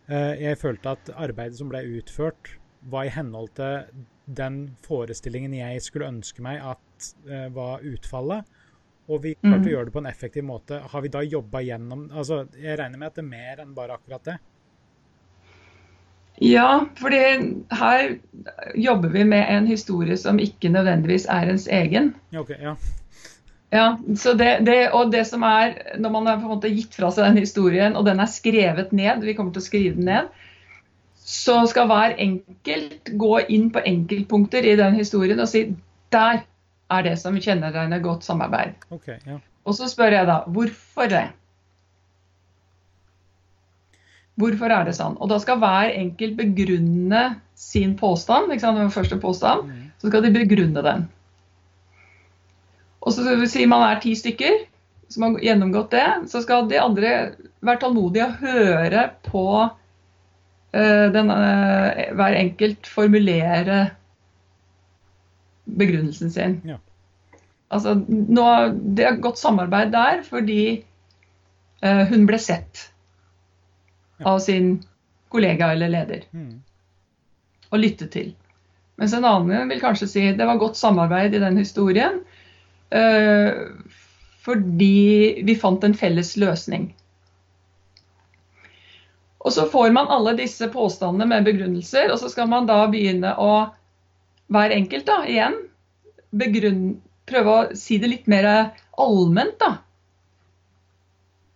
Eh, 0.10 0.34
Jeg 0.44 0.58
følte 0.60 0.92
at 0.98 1.10
arbeidet 1.16 1.58
som 1.58 1.70
ble 1.72 1.80
utført, 1.98 2.58
var 2.92 3.06
i 3.08 3.14
henhold 3.16 3.54
til 3.56 4.04
den 4.28 4.76
forestillingen 4.84 5.54
jeg 5.56 5.82
skulle 5.84 6.10
ønske 6.12 6.44
meg 6.44 6.60
at 6.60 7.14
eh, 7.30 7.48
var 7.56 7.80
utfallet. 7.88 8.44
Og 9.12 9.22
vi 9.24 9.34
klarte 9.36 9.60
Mm. 9.64 9.68
å 9.68 9.72
gjøre 9.72 9.86
det 9.86 9.94
på 9.94 10.00
en 10.00 10.12
effektiv 10.12 10.44
måte. 10.48 10.78
Har 10.92 11.02
vi 11.04 11.10
da 11.12 11.20
jobba 11.24 11.60
gjennom 11.64 12.06
altså, 12.12 12.46
Jeg 12.56 12.78
regner 12.80 12.98
med 12.98 13.08
at 13.08 13.16
det 13.16 13.24
er 13.24 13.28
mer 13.30 13.60
enn 13.64 13.74
bare 13.76 13.98
akkurat 13.98 14.24
det. 14.24 14.38
Ja, 16.42 16.86
fordi 16.98 17.22
her 17.72 18.16
jobber 18.76 19.10
vi 19.14 19.24
med 19.24 19.46
en 19.50 19.68
historie 19.68 20.18
som 20.18 20.40
ikke 20.42 20.72
nødvendigvis 20.74 21.28
er 21.30 21.52
ens 21.54 21.68
egen. 21.68 22.16
Ja, 22.34 22.44
ja. 22.60 22.76
Ja, 23.74 23.98
så 24.18 24.34
det, 24.38 24.60
det, 24.68 24.92
og 24.94 25.12
det 25.12 25.24
som 25.26 25.42
er, 25.42 25.98
Når 25.98 26.10
man 26.10 26.28
har 26.28 26.36
på 26.38 26.46
en 26.46 26.56
måte 26.56 26.70
gitt 26.70 26.94
fra 26.94 27.10
seg 27.12 27.26
den 27.26 27.42
historien, 27.42 27.96
og 27.98 28.06
den 28.06 28.20
er 28.22 28.30
skrevet 28.30 28.92
ned, 28.94 29.24
vi 29.26 29.34
kommer 29.34 29.54
til 29.54 29.64
å 29.64 29.66
skrive 29.66 29.96
den 29.98 30.06
ned, 30.06 30.28
så 31.18 31.64
skal 31.66 31.88
hver 31.90 32.14
enkelt 32.22 33.10
gå 33.18 33.40
inn 33.50 33.72
på 33.74 33.82
enkeltpunkter 33.86 34.66
i 34.68 34.76
den 34.78 34.94
historien 35.00 35.40
og 35.40 35.50
si 35.50 35.64
der 36.14 36.44
er 36.94 37.06
det 37.08 37.16
som 37.18 37.40
kjennetegner 37.40 38.04
godt 38.04 38.28
samarbeid. 38.28 38.78
Okay, 38.92 39.18
Ja. 39.26 39.40
Og 39.64 39.78
så 39.78 39.88
spør 39.88 40.12
jeg 40.12 40.28
da 40.28 40.42
hvorfor 40.52 41.08
det? 41.08 41.24
Hvorfor 44.40 44.74
er 44.74 44.88
det 44.88 44.96
sånn? 44.98 45.18
Og 45.22 45.30
da 45.30 45.38
skal 45.42 45.60
hver 45.62 45.94
enkelt 45.94 46.38
begrunne 46.40 47.24
sin 47.56 47.96
påstand. 48.00 48.52
ikke 48.52 48.66
sant, 48.66 48.82
den 48.82 48.92
første 48.92 49.20
påstand, 49.22 49.70
Mm. 49.70 49.80
Så 50.04 50.10
skal 50.10 50.24
de 50.24 50.34
begrunne 50.36 50.82
den. 50.84 51.06
Og 53.00 53.14
så 53.14 53.24
sier 53.24 53.48
si 53.48 53.66
man 53.66 53.84
er 53.88 54.02
ti 54.04 54.16
stykker 54.16 54.66
som 55.14 55.24
har 55.24 55.40
gjennomgått 55.40 55.92
det, 55.92 56.08
så 56.28 56.42
skal 56.44 56.68
de 56.68 56.80
andre 56.82 57.12
være 57.64 57.80
tålmodige 57.80 58.26
og 58.26 58.40
høre 58.44 59.04
på 59.24 59.46
uh, 59.64 61.08
den, 61.14 61.30
uh, 61.32 62.16
hver 62.18 62.40
enkelt 62.40 62.90
formulere 62.90 63.84
begrunnelsen 65.64 66.34
sin. 66.34 66.58
Ja. 66.68 66.80
Altså, 67.74 67.96
nå, 68.08 68.48
det 68.98 69.06
er 69.08 69.22
godt 69.24 69.40
samarbeid 69.42 69.94
der 69.94 70.24
fordi 70.28 70.64
uh, 71.86 72.04
hun 72.10 72.28
ble 72.30 72.42
sett. 72.42 72.90
Av 74.22 74.40
sin 74.40 74.76
kollega 75.34 75.72
eller 75.74 75.90
leder 75.90 76.24
Mm. 76.32 76.62
og 77.72 77.80
lytte 77.80 78.08
til. 78.08 78.34
Mens 78.98 79.14
en 79.14 79.26
annen 79.26 79.70
vil 79.70 79.82
kanskje 79.82 80.08
si 80.08 80.32
det 80.32 80.46
var 80.46 80.62
godt 80.62 80.78
samarbeid 80.78 81.34
i 81.34 81.42
den 81.42 81.58
historien 81.58 82.22
eh, 82.92 83.52
fordi 84.44 85.44
vi 85.48 85.56
fant 85.56 85.84
en 85.84 85.96
felles 85.98 86.36
løsning. 86.38 86.92
Og 89.44 89.52
så 89.52 89.66
får 89.72 89.92
man 89.92 90.12
alle 90.12 90.36
disse 90.38 90.68
påstandene 90.72 91.28
med 91.28 91.48
begrunnelser, 91.48 92.12
og 92.12 92.20
så 92.20 92.30
skal 92.32 92.48
man 92.52 92.68
da 92.68 92.86
begynne 92.92 93.34
å 93.40 93.74
hver 94.54 94.76
enkelt 94.76 95.08
da, 95.08 95.24
igjen 95.28 95.56
begrunn, 96.36 97.02
prøve 97.26 97.56
å 97.56 97.66
si 97.78 97.98
det 97.98 98.12
litt 98.12 98.30
mer 98.32 98.46
allment, 99.00 99.56
da. 99.60 99.78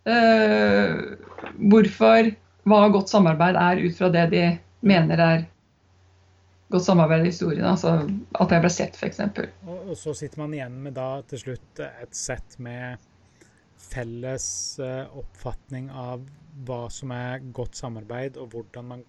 Uh, 0.08 1.18
hvorfor 1.60 2.32
hva 2.68 2.88
godt 2.94 3.12
samarbeid 3.12 3.60
er 3.60 3.84
ut 3.84 3.96
fra 3.98 4.10
det 4.14 4.26
de 4.34 4.44
mener 4.88 5.22
er 5.24 5.46
godt 6.72 6.86
samarbeid 6.86 7.26
i 7.26 7.32
historien. 7.32 7.66
Altså 7.68 7.94
at 8.40 8.54
jeg 8.54 8.64
ble 8.64 8.72
sett, 8.74 8.98
f.eks. 9.00 9.22
Og, 9.68 9.78
og 9.78 9.96
så 10.00 10.16
sitter 10.18 10.44
man 10.44 10.56
igjen 10.56 10.80
med 10.84 10.98
da 10.98 11.10
til 11.30 11.44
slutt 11.46 11.84
et 11.86 12.18
sett 12.18 12.58
med 12.64 13.04
felles 13.88 14.48
eh, 14.84 15.06
oppfatning 15.18 15.92
av 15.94 16.26
hva 16.68 16.88
som 16.92 17.14
er 17.14 17.46
godt 17.56 17.78
samarbeid, 17.78 18.40
og 18.42 18.52
hvordan 18.54 18.92
man 18.92 19.06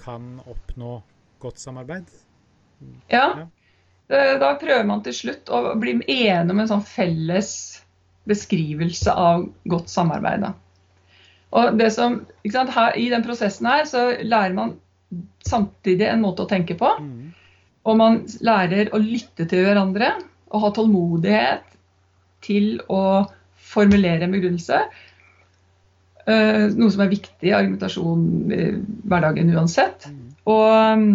kan 0.00 0.38
oppnå 0.48 0.98
godt 1.42 1.60
samarbeid. 1.60 2.08
Ja. 3.12 3.48
Da 4.08 4.54
prøver 4.56 4.86
man 4.88 5.02
til 5.04 5.14
slutt 5.14 5.50
å 5.52 5.74
bli 5.76 5.98
enig 6.00 6.54
om 6.54 6.62
en 6.62 6.70
sånn 6.70 6.86
felles 6.86 7.50
beskrivelse 8.28 9.12
av 9.12 9.44
godt 9.68 9.92
samarbeid. 9.92 10.46
Da. 10.46 10.54
Og 11.56 11.78
det 11.80 11.88
som, 11.94 12.20
her, 12.44 12.96
I 12.96 13.08
den 13.12 13.24
prosessen 13.24 13.68
her 13.70 13.86
så 13.88 14.10
lærer 14.20 14.54
man 14.56 14.76
samtidig 15.46 16.08
en 16.08 16.24
måte 16.24 16.44
å 16.44 16.50
tenke 16.50 16.76
på. 16.78 16.90
Mm. 17.00 17.30
Og 17.88 17.96
man 17.96 18.20
lærer 18.44 18.92
å 18.92 19.00
lytte 19.00 19.46
til 19.48 19.64
hverandre 19.64 20.12
og 20.52 20.64
ha 20.64 20.72
tålmodighet 20.76 21.64
til 22.44 22.76
å 22.92 23.24
formulere 23.68 24.26
en 24.26 24.34
begrunnelse. 24.36 24.82
Eh, 26.28 26.64
noe 26.76 26.92
som 26.92 27.04
er 27.04 27.12
viktig 27.14 27.48
i 27.48 27.56
argumentasjon 27.56 28.52
i 28.52 28.62
hverdagen 29.08 29.52
uansett. 29.56 30.08
Mm. 30.12 30.24
Og 30.48 30.68
um, 30.68 31.06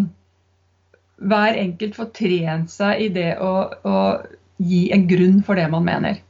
hver 1.23 1.59
enkelt 1.61 1.97
får 1.97 2.09
trent 2.17 2.73
seg 2.73 3.05
i 3.05 3.09
det 3.13 3.31
å, 3.41 3.53
å 3.69 3.97
gi 4.63 4.87
en 4.95 5.05
grunn 5.09 5.41
for 5.45 5.59
det 5.59 5.69
man 5.71 5.85
mener. 5.85 6.21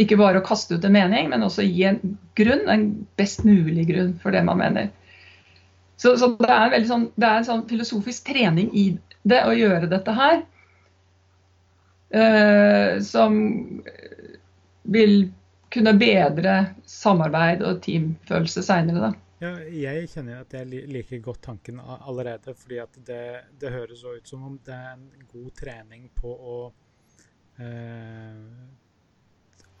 Ikke 0.00 0.16
bare 0.16 0.40
å 0.40 0.46
kaste 0.46 0.78
ut 0.78 0.84
en 0.88 0.94
mening, 0.94 1.28
men 1.28 1.44
også 1.44 1.66
gi 1.66 1.84
en 1.90 1.98
grunn, 2.38 2.64
en 2.72 2.86
best 3.20 3.44
mulig 3.44 3.84
grunn 3.90 4.14
for 4.22 4.32
det 4.32 4.40
man 4.46 4.60
mener. 4.62 4.88
Så, 6.00 6.14
så 6.18 6.32
det, 6.38 6.48
er 6.48 6.86
sånn, 6.88 7.10
det 7.14 7.28
er 7.28 7.42
en 7.42 7.48
sånn 7.48 7.66
filosofisk 7.68 8.30
trening 8.32 8.72
i 8.74 8.86
det 9.28 9.42
å 9.46 9.52
gjøre 9.54 9.90
dette 9.92 10.16
her. 10.16 10.40
Uh, 12.12 12.98
som 13.04 13.36
vil 14.82 15.30
kunne 15.72 15.94
bedre 15.96 16.56
samarbeid 16.88 17.62
og 17.64 17.80
teamfølelse 17.84 18.64
seinere. 18.66 19.12
Ja, 19.42 19.56
jeg 19.66 20.06
kjenner 20.12 20.42
at 20.44 20.52
jeg 20.54 20.84
liker 20.92 21.22
godt 21.24 21.40
tanken 21.48 21.80
allerede, 21.82 22.52
fordi 22.54 22.78
det, 23.06 23.22
det 23.58 23.72
høres 23.74 24.04
ut 24.04 24.28
som 24.28 24.44
om 24.46 24.58
det 24.66 24.76
er 24.76 24.92
en 24.94 25.24
god 25.32 25.48
trening 25.58 26.04
på 26.14 26.30
å 26.30 26.58
eh, 27.58 28.36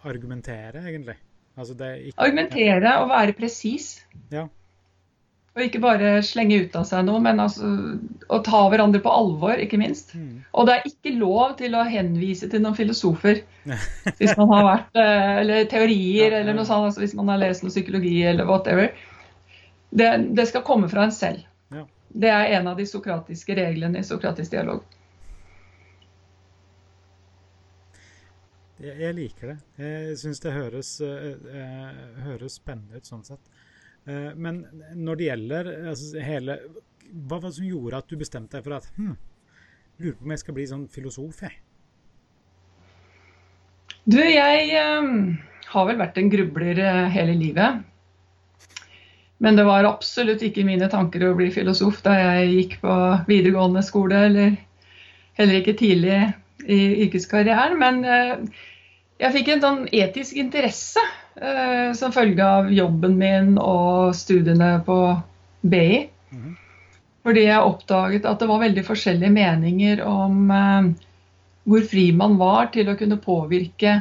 argumentere, 0.08 0.82
egentlig. 0.88 1.18
Altså 1.56 1.76
det 1.76 1.92
ikke, 2.00 2.18
Argumentere 2.24 2.96
og 3.02 3.10
være 3.10 3.36
presis. 3.36 3.94
Ja. 4.32 4.46
Og 5.52 5.66
ikke 5.66 5.82
bare 5.84 6.14
slenge 6.24 6.62
ut 6.64 6.76
av 6.80 6.86
seg 6.88 7.04
noe, 7.04 7.20
men 7.20 7.40
altså 7.42 7.68
å 8.32 8.38
ta 8.44 8.62
hverandre 8.72 9.02
på 9.04 9.12
alvor, 9.12 9.60
ikke 9.60 9.76
minst. 9.80 10.14
Mm. 10.16 10.40
Og 10.56 10.68
det 10.68 10.78
er 10.78 10.86
ikke 10.88 11.12
lov 11.18 11.58
til 11.58 11.76
å 11.76 11.84
henvise 11.84 12.48
til 12.48 12.62
noen 12.64 12.78
filosofer 12.78 13.42
hvis 14.18 14.32
man 14.38 14.48
har 14.54 14.64
vært 14.64 14.96
eh, 14.98 15.34
Eller 15.42 15.68
teorier 15.70 16.32
Ja, 16.32 16.38
ja. 16.38 16.40
eller 16.40 16.56
noe 16.56 16.64
sånt, 16.66 16.88
altså 16.88 17.04
hvis 17.04 17.12
man 17.18 17.28
har 17.30 17.42
lest 17.42 17.66
noe 17.66 17.74
psykologi 17.74 18.16
eller 18.30 18.48
whatever. 18.48 18.96
Det, 19.92 20.08
det 20.32 20.48
skal 20.48 20.64
komme 20.64 20.88
fra 20.88 21.04
en 21.04 21.12
selv. 21.12 21.44
Ja. 21.68 21.84
Det 22.24 22.32
er 22.32 22.56
en 22.56 22.72
av 22.72 22.80
de 22.80 22.88
sokratiske 22.88 23.58
reglene 23.60 24.00
i 24.00 24.08
sokratisk 24.08 24.56
dialog. 24.56 24.80
Jeg, 28.82 28.96
jeg 28.98 29.14
liker 29.14 29.52
det. 29.52 29.58
Jeg 29.78 30.16
syns 30.18 30.40
det 30.42 30.54
høres, 30.56 30.88
eh, 31.06 31.28
eh, 31.54 32.00
høres 32.26 32.58
spennende 32.58 32.98
ut 32.98 33.08
sånn 33.08 33.22
sett. 33.26 33.52
Eh, 34.10 34.32
men 34.34 34.64
når 34.98 35.20
det 35.20 35.28
gjelder 35.28 35.68
altså, 35.92 36.24
hele 36.26 36.56
Hva 37.12 37.36
var 37.36 37.44
det 37.50 37.58
som 37.60 37.68
gjorde 37.68 38.00
at 38.00 38.08
du 38.10 38.16
bestemte 38.18 38.56
deg 38.56 38.64
for 38.66 38.74
at 38.80 38.88
hm, 38.96 39.14
lurer 40.02 40.16
på 40.18 40.26
om 40.26 40.34
jeg 40.34 40.42
skal 40.42 40.56
bli 40.56 40.66
sånn 40.70 40.88
filosof, 40.90 41.42
jeg? 41.44 41.60
Du, 44.02 44.18
jeg 44.18 44.72
um, 44.98 45.36
har 45.70 45.86
vel 45.86 46.00
vært 46.00 46.18
en 46.18 46.30
grubler 46.32 46.80
hele 47.14 47.36
livet. 47.38 47.84
Men 49.42 49.58
det 49.58 49.66
var 49.68 49.86
absolutt 49.86 50.42
ikke 50.46 50.64
mine 50.66 50.88
tanker 50.90 51.28
å 51.28 51.36
bli 51.38 51.52
filosof 51.54 52.00
da 52.02 52.16
jeg 52.18 52.50
gikk 52.56 52.76
på 52.82 52.96
videregående 53.28 53.82
skole, 53.86 54.24
eller 54.30 54.56
heller 55.38 55.60
ikke 55.60 55.76
tidlig 55.78 56.18
i 56.70 56.78
yrkeskarrieren. 57.06 57.78
Men 57.80 58.04
eh, 58.06 58.62
jeg 59.20 59.34
fikk 59.36 59.52
en 59.52 59.62
sånn 59.62 59.82
etisk 59.94 60.38
interesse 60.40 61.02
eh, 61.36 61.92
som 61.98 62.14
følge 62.14 62.46
av 62.46 62.70
jobben 62.72 63.16
min 63.20 63.54
og 63.60 64.14
studiene 64.16 64.74
på 64.86 64.98
BI. 65.62 66.08
Mhm. 66.32 66.58
Fordi 67.22 67.44
jeg 67.46 67.62
oppdaget 67.62 68.24
at 68.26 68.40
det 68.42 68.48
var 68.50 68.62
veldig 68.64 68.82
forskjellige 68.86 69.34
meninger 69.34 70.02
om 70.06 70.50
eh, 70.50 70.88
hvor 71.70 71.84
fri 71.86 72.08
man 72.16 72.38
var 72.40 72.72
til 72.74 72.90
å 72.90 72.96
kunne 72.98 73.20
påvirke 73.22 74.00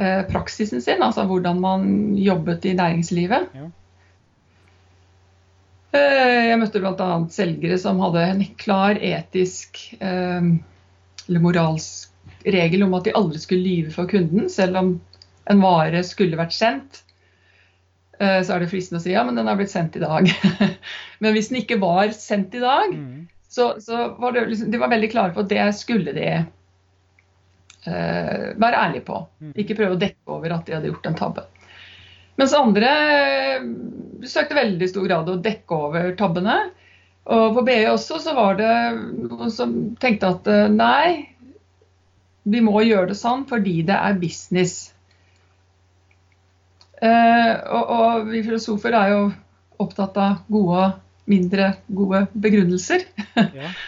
eh, 0.00 0.22
praksisen 0.30 0.82
sin, 0.82 1.04
altså 1.06 1.26
hvordan 1.28 1.60
man 1.62 1.84
jobbet 2.18 2.66
i 2.66 2.74
næringslivet. 2.78 3.54
Ja. 3.54 3.68
Eh, 5.94 6.50
jeg 6.50 6.58
møtte 6.58 6.82
bl.a. 6.82 7.10
selgere 7.34 7.78
som 7.82 8.02
hadde 8.02 8.26
en 8.32 8.44
klar 8.58 8.98
etisk 8.98 9.80
eh, 9.98 10.50
eller 11.28 11.42
moralsk 11.46 12.09
regel 12.44 12.84
om 12.86 12.94
at 12.96 13.06
de 13.06 13.16
aldri 13.16 13.40
skulle 13.42 13.66
lyve 13.66 13.94
for 13.94 14.10
kunden, 14.10 14.48
selv 14.52 14.78
om 14.80 14.92
en 15.50 15.62
vare 15.62 16.02
skulle 16.06 16.38
vært 16.38 16.54
sendt. 16.56 17.02
Eh, 18.20 18.40
så 18.44 18.54
er 18.54 18.62
det 18.62 18.70
fristende 18.70 19.00
å 19.00 19.04
si 19.04 19.14
ja, 19.14 19.24
men 19.26 19.38
den 19.38 19.48
har 19.48 19.58
blitt 19.58 19.72
sendt 19.72 19.96
i 19.96 20.02
dag. 20.02 20.28
men 21.22 21.36
hvis 21.36 21.50
den 21.50 21.62
ikke 21.62 21.80
var 21.82 22.12
sendt 22.16 22.56
i 22.56 22.62
dag, 22.62 22.92
mm. 22.92 23.28
så, 23.48 23.72
så 23.80 24.10
var 24.20 24.36
det, 24.36 24.46
liksom, 24.52 24.72
de 24.72 24.82
var 24.82 24.92
veldig 24.92 25.12
klare 25.12 25.34
på 25.36 25.44
at 25.44 25.52
det 25.52 25.68
skulle 25.78 26.14
de 26.16 26.28
uh, 27.86 28.44
være 28.60 28.82
ærlige 28.82 29.06
på. 29.08 29.22
Mhm. 29.40 29.54
Ikke 29.62 29.78
prøve 29.78 29.96
å 29.96 30.02
dekke 30.02 30.36
over 30.36 30.58
at 30.58 30.68
de 30.68 30.76
hadde 30.76 30.92
gjort 30.92 31.08
en 31.08 31.18
tabbe. 31.22 31.46
Mens 32.40 32.52
andre 32.56 32.90
eh, 32.90 33.64
søkte 34.28 34.56
veldig 34.56 34.86
stor 34.88 35.08
grad 35.08 35.28
å 35.28 35.40
dekke 35.44 35.80
over 35.88 36.12
tabbene. 36.16 36.60
Og 37.30 37.56
på 37.56 37.64
BI 37.66 37.82
også 37.90 38.16
så 38.22 38.32
var 38.36 38.56
det 38.56 38.70
noen 39.28 39.52
som 39.52 39.74
tenkte 40.00 40.30
at 40.32 40.48
nei, 40.72 41.28
vi 42.42 42.60
må 42.64 42.80
gjøre 42.84 43.12
det 43.12 43.18
sånn 43.20 43.46
fordi 43.48 43.80
det 43.88 43.96
er 43.96 44.18
business. 44.20 44.74
Eh, 47.00 47.54
og, 47.72 47.94
og 47.96 48.32
vi 48.32 48.42
filosofer 48.44 48.96
er 48.96 49.14
jo 49.14 49.22
opptatt 49.80 50.18
av 50.20 50.42
gode 50.52 50.84
og 50.84 51.30
mindre 51.30 51.72
gode 51.88 52.26
begrunnelser. 52.34 53.06
Ja. 53.36 53.72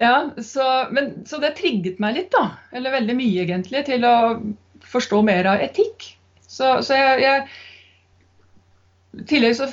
Ja, 0.00 0.30
så, 0.42 0.88
men, 0.90 1.26
så 1.28 1.36
det 1.42 1.58
trigget 1.58 1.98
meg 2.00 2.14
litt, 2.16 2.30
da. 2.32 2.54
Eller 2.72 2.94
veldig 2.94 3.14
mye, 3.18 3.42
egentlig, 3.42 3.82
til 3.84 4.06
å 4.08 4.40
forstå 4.88 5.18
mer 5.28 5.44
av 5.50 5.60
etikk. 5.60 6.06
Så, 6.40 6.70
så 6.86 6.96
jeg, 6.96 7.20
jeg 7.20 9.20
I 9.20 9.26
tillegg 9.28 9.58
så 9.58 9.68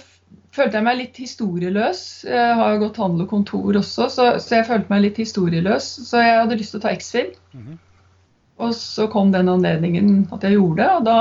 følte 0.57 0.81
jeg 0.81 0.87
meg 0.89 0.99
litt 0.99 1.21
historieløs. 1.23 2.01
Jeg 2.27 2.57
har 2.59 2.73
jo 2.73 2.81
gått 2.83 2.99
handel 2.99 3.23
og 3.23 3.31
kontor 3.31 3.79
også, 3.79 4.09
så, 4.11 4.27
så 4.43 4.59
jeg 4.59 4.67
følte 4.67 4.91
meg 4.91 5.05
litt 5.05 5.23
historieløs. 5.23 5.87
Så 6.09 6.19
jeg 6.19 6.41
hadde 6.41 6.59
lyst 6.59 6.75
til 6.75 6.81
å 6.81 6.85
ta 6.89 6.91
X-Fil. 6.97 7.31
Mhm. 7.55 7.79
Og 8.57 8.73
så 8.75 9.05
kom 9.11 9.31
den 9.33 9.49
anledningen 9.51 10.25
at 10.33 10.45
jeg 10.45 10.57
gjorde 10.57 10.81
det, 10.81 10.89
og 10.97 11.05
da 11.05 11.19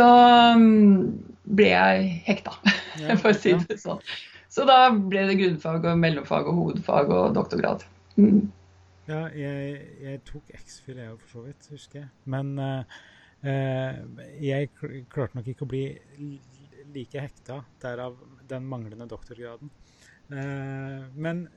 Da 0.00 0.10
mm, 0.56 1.00
ble 1.44 1.70
jeg 1.70 2.10
hekta, 2.26 2.56
Ja, 3.02 3.16
for 3.20 3.32
å 3.32 3.36
si 3.36 3.52
det 3.66 3.78
sånn. 3.82 4.00
Så 4.54 4.64
da 4.68 4.86
ble 4.94 5.24
det 5.28 5.38
grunnfag 5.40 5.84
og 5.90 5.98
mellomfag 5.98 6.46
og 6.48 6.60
hovedfag 6.60 7.10
og 7.10 7.32
doktorgrad. 7.36 7.82
Mm. 8.16 8.46
Ja, 9.08 9.26
jeg, 9.36 9.80
jeg 10.00 10.20
tok 10.24 10.52
X-Fil, 10.54 11.00
jeg 11.02 11.16
for 11.18 11.32
så 11.32 11.42
vidt, 11.48 11.66
husker 11.74 11.98
jeg. 12.00 12.10
Men 12.30 12.54
eh, 12.62 13.00
eh, 13.50 13.98
jeg 14.46 14.70
klarte 15.12 15.36
nok 15.36 15.50
ikke 15.50 15.66
å 15.66 15.72
bli 15.72 15.82
like 16.94 17.24
hekta, 17.26 17.58
derav 17.82 18.16
den 18.48 18.64
manglende 18.70 19.08
doktorgraden. 19.10 19.72
Eh, 20.32 21.04
men, 21.14 21.48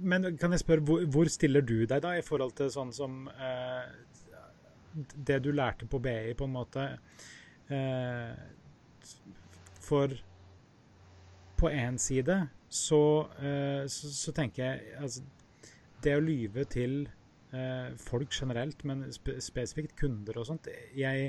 men 0.00 0.36
kan 0.38 0.54
jeg 0.54 0.62
spørre, 0.62 0.84
hvor, 0.86 1.04
hvor 1.10 1.30
stiller 1.32 1.64
du 1.66 1.80
deg 1.82 2.02
da 2.04 2.14
i 2.14 2.22
forhold 2.22 2.54
til 2.58 2.70
sånn 2.70 2.92
som 2.94 3.24
eh, 3.32 3.88
det 5.26 5.40
du 5.42 5.50
lærte 5.52 5.88
på 5.90 5.98
BI, 6.02 6.34
på 6.38 6.46
en 6.46 6.54
måte? 6.54 6.86
Eh, 7.74 8.34
for 9.84 10.14
på 11.58 11.70
én 11.70 11.98
side 12.00 12.36
så, 12.68 13.00
så, 13.86 14.08
så 14.10 14.32
tenker 14.34 14.64
jeg 14.64 14.94
altså, 14.98 15.22
det 16.02 16.16
å 16.16 16.22
lyve 16.24 16.64
til 16.66 17.04
folk 18.02 18.32
generelt, 18.34 18.80
men 18.88 19.04
spe 19.14 19.36
spesifikt 19.44 19.92
kunder 20.00 20.40
og 20.40 20.48
sånt 20.48 20.66
jeg, 20.98 21.28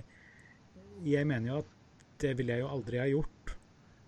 jeg 1.06 1.28
mener 1.30 1.52
jo 1.52 1.60
at 1.60 1.76
det 2.24 2.32
ville 2.40 2.56
jeg 2.56 2.64
jo 2.64 2.72
aldri 2.74 2.98
ha 2.98 3.06
gjort. 3.12 3.35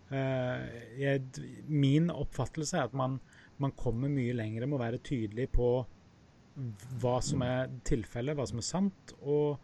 Eh, 0.08 0.66
jeg, 1.02 1.24
min 1.68 2.12
oppfattelse 2.14 2.80
er 2.80 2.88
at 2.88 2.96
man, 2.96 3.18
man 3.60 3.74
kommer 3.76 4.12
mye 4.12 4.36
lenger 4.38 4.66
med 4.66 4.78
å 4.78 4.84
være 4.86 5.04
tydelig 5.04 5.50
på 5.56 5.72
hva 7.02 7.18
som 7.22 7.44
er 7.46 7.72
tilfellet, 7.86 8.38
hva 8.38 8.46
som 8.50 8.62
er 8.62 8.66
sant, 8.66 9.14
og, 9.22 9.60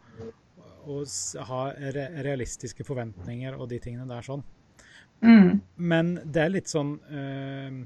og 0.86 1.46
ha 1.48 1.62
re 1.96 2.06
realistiske 2.26 2.86
forventninger 2.86 3.56
og 3.56 3.68
de 3.72 3.80
tingene 3.82 4.06
der 4.10 4.26
sånn. 4.26 4.44
Mm. 5.24 5.60
Men 5.76 6.16
det 6.24 6.42
er 6.42 6.50
litt 6.52 6.68
sånn 6.68 6.96
eh, 7.06 7.76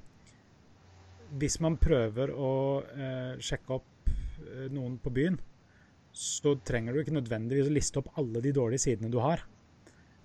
Hvis 1.38 1.58
man 1.62 1.76
prøver 1.78 2.32
å 2.32 2.52
eh, 2.88 3.34
sjekke 3.44 3.76
opp 3.76 4.08
eh, 4.08 4.64
noen 4.72 4.96
på 5.02 5.12
byen, 5.14 5.36
så 6.10 6.56
trenger 6.66 6.96
du 6.96 7.02
ikke 7.02 7.14
nødvendigvis 7.14 7.68
å 7.68 7.76
liste 7.76 8.00
opp 8.00 8.10
alle 8.18 8.42
de 8.42 8.54
dårlige 8.56 8.88
sidene 8.88 9.12
du 9.12 9.20
har. 9.22 9.44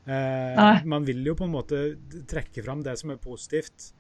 Eh, 0.06 0.86
man 0.86 1.06
vil 1.08 1.22
jo 1.26 1.36
på 1.40 1.46
en 1.48 1.54
måte 1.54 1.82
trekke 2.28 2.64
fram 2.66 2.82
det 2.84 2.98
som 3.00 3.14
er 3.14 3.22
positivt, 3.24 3.92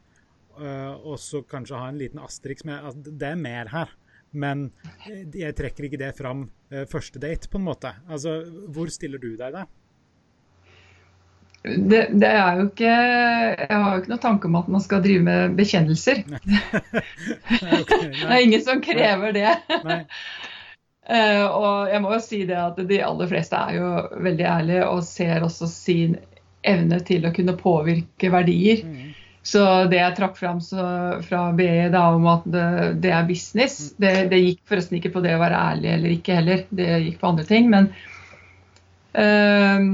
eh, 0.59 0.93
og 0.93 1.15
så 1.21 1.43
kanskje 1.47 1.79
ha 1.79 1.91
en 1.91 2.01
liten 2.01 2.19
asterix 2.23 2.65
med 2.67 2.89
at 2.91 3.05
det 3.07 3.29
er 3.33 3.39
mer 3.39 3.71
her. 3.71 3.93
Men 4.33 4.65
eh, 5.07 5.23
jeg 5.37 5.55
trekker 5.55 5.87
ikke 5.87 6.01
det 6.01 6.11
fram 6.17 6.47
eh, 6.73 6.83
første 6.89 7.21
date, 7.23 7.47
på 7.53 7.61
en 7.61 7.67
måte. 7.69 7.93
Altså, 8.09 8.39
hvor 8.73 8.91
stiller 8.91 9.21
du 9.21 9.35
deg 9.39 9.53
da? 9.55 9.65
Det, 11.63 11.99
det 12.19 12.27
er 12.27 12.57
jo 12.59 12.63
ikke 12.67 12.89
Jeg 12.91 13.67
har 13.71 13.93
jo 13.93 13.99
ikke 14.01 14.09
noen 14.11 14.19
tanke 14.25 14.49
om 14.49 14.55
at 14.59 14.65
man 14.73 14.81
skal 14.83 14.99
drive 15.05 15.23
med 15.23 15.53
bekjennelser. 15.55 16.25
Ok, 17.79 17.93
Det 18.03 18.09
nei, 18.17 18.33
er 18.35 18.41
ingen 18.43 18.63
som 18.65 18.81
krever 18.83 19.31
det. 19.37 19.53
nei. 19.85 20.01
Eh, 21.03 21.45
og 21.45 21.91
jeg 21.91 21.99
må 22.03 22.13
jo 22.13 22.21
si 22.23 22.43
det 22.47 22.59
at 22.59 22.77
de 22.87 23.01
aller 23.03 23.27
fleste 23.27 23.59
er 23.59 23.75
jo 23.75 23.89
veldig 24.23 24.45
ærlige 24.47 24.85
og 24.87 25.03
ser 25.03 25.43
også 25.43 25.67
sin 25.67 26.15
evne 26.63 27.01
til 27.03 27.27
å 27.27 27.33
kunne 27.35 27.57
påvirke 27.59 28.31
verdier. 28.31 28.85
Mm. 28.87 29.11
Så 29.43 29.61
det 29.91 29.99
jeg 29.99 30.15
trakk 30.15 30.37
fram 30.39 30.61
så, 30.63 30.83
fra 31.27 31.49
BE 31.55 31.89
da, 31.91 32.05
om 32.15 32.27
at 32.31 32.45
det, 32.47 32.67
det 33.03 33.11
er 33.11 33.25
business, 33.27 33.91
det, 33.99 34.13
det 34.31 34.39
gikk 34.39 34.61
forresten 34.71 35.01
ikke 35.01 35.11
på 35.17 35.23
det 35.25 35.33
å 35.35 35.41
være 35.41 35.63
ærlig 35.73 35.89
eller 35.97 36.13
ikke 36.15 36.37
heller. 36.37 36.61
Det 36.71 36.87
gikk 37.09 37.17
på 37.19 37.31
andre 37.33 37.43
ting. 37.49 37.67
Men, 37.73 37.89
ehm, 39.19 39.89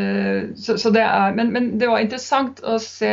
uh, 0.00 0.48
så, 0.56 0.78
så 0.80 0.94
det 0.96 1.04
er, 1.04 1.36
men, 1.36 1.52
men 1.52 1.68
det 1.76 1.90
var 1.92 2.00
interessant 2.00 2.64
å 2.64 2.78
se, 2.80 3.12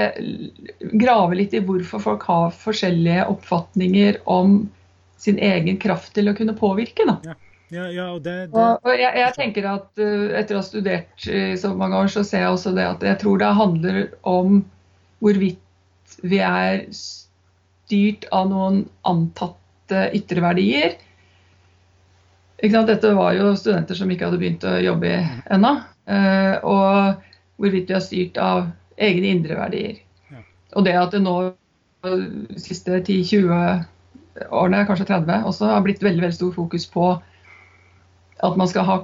grave 0.95 1.35
litt 1.41 1.57
i 1.59 1.63
hvorfor 1.67 2.05
folk 2.07 2.23
har 2.31 2.55
forskjellige 2.63 3.27
oppfatninger 3.35 4.23
om 4.31 4.61
sin 5.23 5.39
egen 5.39 5.79
kraft 5.81 6.13
til 6.17 6.29
å 6.29 6.35
kunne 6.37 6.55
påvirke. 6.57 7.07
Da. 7.07 7.35
Ja, 7.73 7.87
ja, 7.89 8.07
og 8.13 8.21
det, 8.25 8.35
det 8.51 8.59
Og, 8.59 8.83
og 8.85 8.99
jeg, 8.99 9.11
jeg 9.17 9.35
tenker 9.37 9.67
at 9.71 9.87
uh, 10.01 10.29
etter 10.37 10.57
å 10.57 10.61
ha 10.61 10.67
studert 10.67 11.27
i 11.27 11.55
så 11.59 11.73
mange 11.77 11.97
år, 12.03 12.11
så 12.13 12.25
ser 12.27 12.45
jeg 12.45 12.57
også 12.57 12.75
det 12.77 12.85
at 12.85 13.05
jeg 13.07 13.21
tror 13.23 13.41
det 13.41 13.53
handler 13.57 14.01
om 14.29 14.61
hvorvidt 15.23 16.19
vi 16.21 16.39
er 16.43 16.83
styrt 16.93 18.27
av 18.35 18.51
noen 18.51 18.83
antatte 19.09 20.07
ytre 20.15 20.43
verdier, 20.43 20.99
Dette 22.63 23.09
var 23.11 23.33
jo 23.35 23.49
studenter 23.59 23.97
som 23.97 24.11
ikke 24.13 24.29
hadde 24.29 24.39
begynt 24.39 24.63
å 24.63 24.77
jobbe 24.79 25.17
ennå. 25.51 25.71
Uh, 26.07 26.55
og 26.63 27.25
hvorvidt 27.59 27.89
vi 27.89 27.95
er 27.97 28.03
styrt 28.05 28.39
av 28.39 28.69
egne 28.95 29.33
indre 29.33 29.57
verdier. 29.59 29.97
Ja. 30.31 30.43
Og 30.77 30.85
det 30.87 30.93
at 30.95 31.11
det 31.11 31.19
nå 31.25 31.35
de 32.03 32.59
siste 32.59 33.01
10-20 33.01 33.83
årene, 34.49 34.85
kanskje 34.87 35.07
30, 35.09 35.45
også 35.49 35.69
har 35.69 35.83
blitt 35.85 36.03
veldig, 36.03 36.23
veldig 36.25 36.37
stor 36.37 36.53
fokus 36.55 36.87
på 36.89 37.09
at 38.43 38.57
man 38.59 38.69
skal 38.69 38.87
ha 38.87 38.97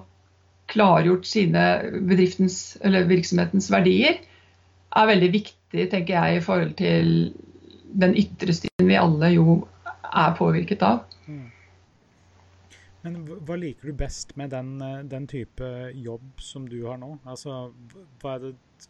klargjort 0.69 1.25
sine 1.25 1.65
bedriftens 2.09 2.77
eller 2.85 3.07
virksomhetens 3.09 3.69
verdier, 3.73 4.19
er 4.97 5.09
veldig 5.09 5.29
viktig, 5.33 5.85
tenker 5.91 6.15
jeg, 6.15 6.37
i 6.37 6.43
forhold 6.43 6.73
til 6.79 7.13
den 7.99 8.15
ytre 8.17 8.53
stilen 8.53 8.89
vi 8.89 8.97
alle 8.97 9.31
jo 9.33 9.61
er 10.09 10.35
påvirket 10.37 10.83
av. 10.85 11.03
Men 13.05 13.19
hva 13.47 13.55
liker 13.55 13.89
du 13.89 13.95
best 13.95 14.35
med 14.37 14.51
den, 14.51 14.73
den, 15.09 15.27
type 15.29 15.67
jobb 15.95 16.41
som 16.43 16.65
du 16.67 16.81
har 16.83 16.99
nå? 16.99 17.13
Altså, 17.23 17.69
hva 18.21 18.35
er, 18.35 18.49
det, 18.49 18.89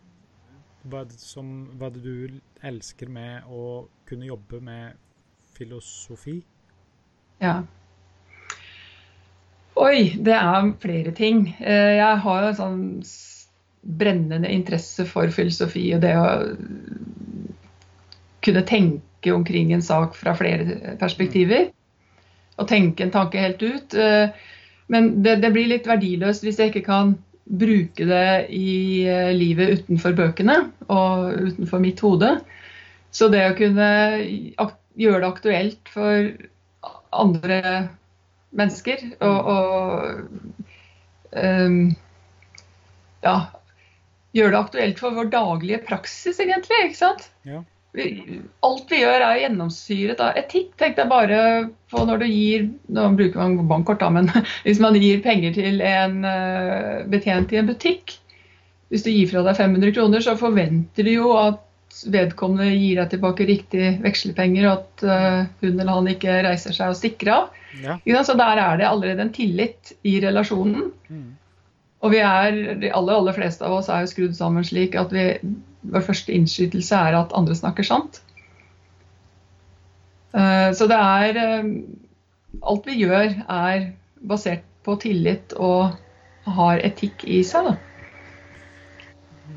hva 0.90 1.04
er 1.04 1.12
det, 1.12 1.20
som, 1.22 1.52
hva 1.78 1.92
er 1.92 2.00
det 2.00 2.02
du 2.08 2.40
elsker 2.66 3.12
med 3.14 3.46
å 3.54 3.86
kunne 4.10 4.32
jobbe 4.32 4.64
med 4.66 4.98
filosofi? 5.60 6.40
Ja. 7.44 7.60
Oi, 9.80 10.16
det 10.20 10.36
er 10.36 10.72
flere 10.82 11.12
ting. 11.16 11.46
Eh, 11.60 11.96
jeg 12.00 12.22
har 12.24 12.44
jo 12.44 12.52
en 12.52 12.60
sånn 12.60 12.80
brennende 14.00 14.50
interesse 14.52 15.06
for 15.08 15.32
filosofi 15.32 15.86
og 15.96 16.02
det 16.04 16.16
å 16.20 16.26
kunne 18.44 18.64
tenke 18.68 19.32
omkring 19.32 19.72
en 19.76 19.84
sak 19.84 20.18
fra 20.20 20.36
flere 20.36 20.96
perspektiver. 21.00 21.70
Og 22.60 22.68
tenke 22.68 23.06
en 23.06 23.14
tanke 23.16 23.40
helt 23.40 23.64
ut. 23.64 23.96
Eh, 23.96 24.36
men 24.92 25.12
det, 25.24 25.40
det 25.44 25.52
blir 25.56 25.70
litt 25.72 25.88
verdiløst 25.88 26.44
hvis 26.44 26.60
jeg 26.60 26.74
ikke 26.74 26.88
kan 26.88 27.16
bruke 27.50 28.06
det 28.06 28.50
i 28.54 29.06
eh, 29.08 29.32
livet 29.36 29.80
utenfor 29.80 30.16
bøkene 30.18 30.60
og 30.92 31.32
utenfor 31.50 31.84
mitt 31.84 32.04
hode. 32.04 32.36
Så 33.16 33.30
det 33.34 33.46
å 33.48 33.58
kunne 33.58 33.90
gjøre 35.00 35.22
det 35.24 35.30
aktuelt 35.30 35.92
for 35.94 36.30
andre 37.10 37.62
mennesker 38.56 39.02
og, 39.26 39.50
og 39.54 41.34
um, 41.34 41.80
ja, 43.26 43.36
gjøre 44.38 44.54
det 44.54 44.62
aktuelt 44.62 45.02
for 45.02 45.18
vår 45.18 45.34
daglige 45.34 45.82
praksis, 45.90 46.40
egentlig. 46.42 46.86
ikke 46.90 47.02
sant? 47.02 47.30
Ja 47.50 47.64
alt 47.98 48.92
vi 48.92 49.00
gjør 49.02 49.24
er 49.26 49.40
gjennomsyret 49.42 50.20
av 50.22 50.38
etikk. 50.38 50.76
Tenk 50.78 50.98
deg 51.00 51.10
bare 51.10 51.40
på 51.90 52.04
når 52.06 52.22
du 52.22 52.26
gir 52.30 52.68
Nå 52.94 53.08
bruker 53.18 53.40
man 53.42 53.70
bankkort, 53.70 54.02
da, 54.04 54.12
men 54.14 54.30
hvis 54.66 54.82
man 54.82 54.98
gir 55.00 55.24
penger 55.26 55.56
til 55.58 55.82
en 55.82 56.22
uh, 56.26 57.08
betjent 57.10 57.54
i 57.54 57.62
en 57.62 57.70
butikk 57.70 58.20
Hvis 58.94 59.06
du 59.06 59.10
gir 59.12 59.32
fra 59.32 59.44
deg 59.48 59.58
500 59.58 59.96
kroner, 59.98 60.22
så 60.22 60.38
forventer 60.38 61.08
du 61.08 61.14
jo 61.16 61.34
at 61.40 61.66
vedkommende 62.14 62.70
gir 62.74 63.00
deg 63.00 63.10
tilbake 63.14 63.48
riktig 63.50 63.88
vekslepenger, 64.04 64.68
og 64.70 64.76
at 64.78 65.04
uh, 65.06 65.50
hun 65.64 65.74
eller 65.74 65.96
han 65.98 66.10
ikke 66.12 66.40
reiser 66.46 66.76
seg 66.76 66.94
og 66.94 67.00
stikker 67.00 67.32
av. 67.34 67.58
Ja. 67.84 67.98
Så 68.26 68.36
der 68.40 68.62
er 68.62 68.80
det 68.80 68.88
allerede 68.88 69.26
en 69.26 69.34
tillit 69.36 69.94
i 70.08 70.20
relasjonen. 70.24 70.92
Mm. 71.10 71.28
Og 72.00 72.14
vi 72.14 72.22
er, 72.24 72.60
de 72.80 72.92
aller, 72.96 73.18
aller 73.20 73.36
fleste 73.36 73.66
av 73.68 73.80
oss 73.80 73.90
er 73.92 74.06
jo 74.06 74.12
skrudd 74.14 74.38
sammen 74.38 74.66
slik 74.66 74.96
at 75.00 75.12
vi 75.14 75.26
vår 75.88 76.04
første 76.04 76.36
innskytelse 76.36 76.96
er 76.96 77.18
at 77.20 77.36
andre 77.38 77.56
snakker 77.56 77.88
sant. 77.88 78.22
Eh, 80.36 80.70
så 80.76 80.88
det 80.90 81.00
er 81.00 81.42
eh, 81.46 81.74
Alt 82.66 82.88
vi 82.90 82.96
gjør, 82.98 83.30
er 83.46 83.84
basert 84.26 84.64
på 84.84 84.96
tillit 85.00 85.54
og 85.54 85.94
har 86.58 86.82
etikk 86.84 87.22
i 87.30 87.44
seg. 87.46 87.70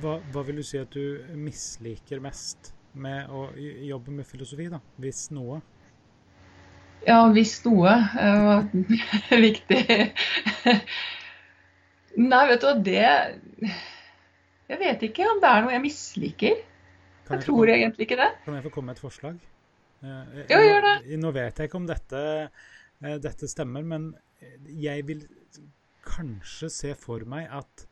Hva, 0.03 0.17
hva, 0.35 0.43
vil 0.43 0.57
du 0.59 0.65
si 0.67 0.81
at 0.81 0.91
du 0.91 1.23
misliker 1.39 2.19
mest 2.23 2.73
med 2.99 3.31
å 3.31 3.45
jobbe 3.87 4.11
med 4.17 4.27
filosofi, 4.27 4.67
da? 4.73 4.81
Hvis 4.99 5.29
noe? 5.31 5.61
Ja, 7.07 7.21
hvis 7.31 7.53
noe 7.63 7.93
var 8.43 8.65
uh, 8.67 8.67
viktig. 9.47 9.79
Nei, 12.19 12.43
vet 12.51 12.65
du, 12.65 12.67
hva, 12.67 12.75
det 12.83 13.05
jeg 14.73 14.81
vet 14.81 15.07
ikke 15.07 15.29
om 15.31 15.39
det 15.43 15.53
er 15.53 15.63
noe 15.63 15.75
jeg 15.77 15.85
misliker. 15.85 16.59
Jeg, 16.59 17.29
jeg 17.29 17.45
tror 17.47 17.63
komme, 17.63 17.79
egentlig 17.79 18.09
ikke 18.09 18.19
det. 18.19 18.29
Kan 18.43 18.59
jeg 18.59 18.67
få 18.67 18.75
komme 18.75 18.91
med 18.91 18.99
et 18.99 19.05
forslag? 19.05 19.39
Ja, 20.03 20.19
jo, 20.51 20.61
gjør 20.67 20.87
det. 20.89 20.97
Nå 21.23 21.33
vet 21.39 21.63
jeg 21.63 21.71
ikke 21.71 21.79
om 21.79 21.87
dette, 21.87 22.27
uh, 23.07 23.15
dette 23.23 23.51
stemmer, 23.55 23.87
men 23.87 24.11
jeg 24.67 25.07
vil 25.07 25.23
kanskje 26.03 26.75
se 26.75 26.95
for 26.99 27.23
meg 27.31 27.47
at 27.55 27.87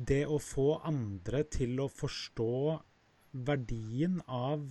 det 0.00 0.22
å 0.26 0.38
få 0.40 0.80
andre 0.86 1.42
til 1.52 1.80
å 1.82 1.88
forstå 1.92 2.54
verdien 3.46 4.20
av 4.26 4.64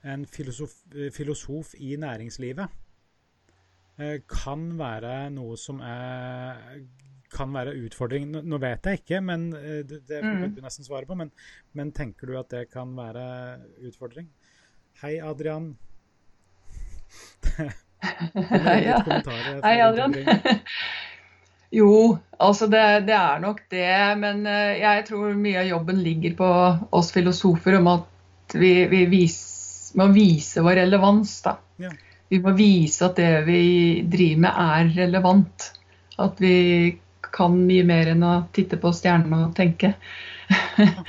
en 0.00 0.24
filosof, 0.26 0.72
filosof 1.12 1.74
i 1.76 1.92
næringslivet, 2.00 2.78
uh, 4.00 4.16
kan 4.30 4.64
være 4.80 5.14
noe 5.34 5.58
som 5.60 5.82
er 5.84 6.80
kan 7.30 7.52
være 7.54 7.76
utfordring. 7.84 8.26
Nå 8.30 8.58
vet 8.62 8.86
jeg 8.90 9.00
ikke, 9.02 9.20
men 9.22 9.50
eh, 9.54 9.82
det, 9.86 10.00
det 10.08 10.18
mm. 10.24 10.48
du 10.56 10.60
nesten 10.64 10.86
svare 10.86 11.06
på. 11.06 11.14
Men, 11.18 11.30
men, 11.78 11.92
tenker 11.94 12.26
du 12.26 12.34
at 12.40 12.50
det 12.50 12.64
kan 12.72 12.90
være 12.96 13.22
utfordring? 13.86 14.26
Hei, 15.02 15.20
Adrian. 15.22 15.72
Hei, 19.62 19.76
Adrian. 19.84 20.16
jo, 21.70 22.18
altså 22.38 22.66
det, 22.66 22.82
det, 23.06 23.14
er 23.14 23.42
nok 23.42 23.62
det. 23.70 23.90
Men 24.18 24.46
eh, 24.46 24.80
jeg 24.80 25.06
tror 25.08 25.34
mye 25.38 25.62
av 25.62 25.68
jobben 25.70 26.02
ligger 26.02 26.36
på 26.38 26.50
oss 26.98 27.12
filosofer 27.14 27.78
om 27.78 27.90
at 27.92 28.56
vi, 28.58 28.72
vi 28.90 29.04
vis, 29.10 29.40
må 29.98 30.10
vise 30.14 30.64
vår 30.66 30.82
relevans. 30.82 31.36
da. 31.46 31.56
Ja. 31.82 31.92
Vi 32.30 32.40
må 32.42 32.54
vise 32.58 33.06
at 33.06 33.18
det 33.18 33.44
vi 33.46 33.62
driver 34.06 34.44
med 34.46 34.64
er 34.66 34.90
relevant. 34.98 35.70
At 36.20 36.42
vi 36.42 36.56
kan 37.30 37.54
mye 37.66 37.86
mer 37.86 38.10
enn 38.12 38.24
å 38.26 38.36
titte 38.54 38.78
på 38.80 38.92
stjernene 38.94 39.48
og 39.48 39.58
tenke. 39.58 39.94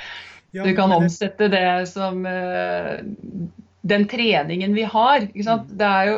Ja, 0.51 0.65
du 0.67 0.73
kan 0.75 0.91
omsette 0.91 1.47
det 1.47 1.85
som 1.87 2.25
uh, 2.27 2.97
den 3.87 4.01
treningen 4.11 4.73
vi 4.75 4.83
har. 4.83 5.23
Mm. 5.31 5.61
Det 5.79 5.87
er 5.87 6.09
jo 6.09 6.17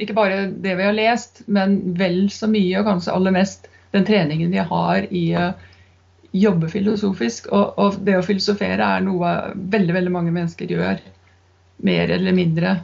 ikke 0.00 0.16
bare 0.16 0.46
det 0.52 0.74
vi 0.76 0.84
har 0.84 0.96
lest, 0.96 1.42
men 1.46 1.78
vel 1.96 2.26
så 2.32 2.48
mye, 2.50 2.74
og 2.80 2.88
kanskje 2.88 3.14
aller 3.16 3.34
mest, 3.36 3.70
den 3.94 4.04
treningen 4.04 4.52
vi 4.52 4.60
har 4.60 5.06
i 5.08 5.24
å 5.38 5.46
jobbe 6.36 6.68
filosofisk. 6.68 7.48
Og, 7.54 7.78
og 7.80 8.00
det 8.04 8.18
å 8.18 8.24
filosofere 8.26 8.90
er 8.96 9.06
noe 9.06 9.32
veldig, 9.56 9.94
veldig 9.96 10.12
mange 10.12 10.34
mennesker 10.34 10.74
gjør. 10.76 11.00
Mer 11.86 12.12
eller 12.12 12.36
mindre. 12.36 12.76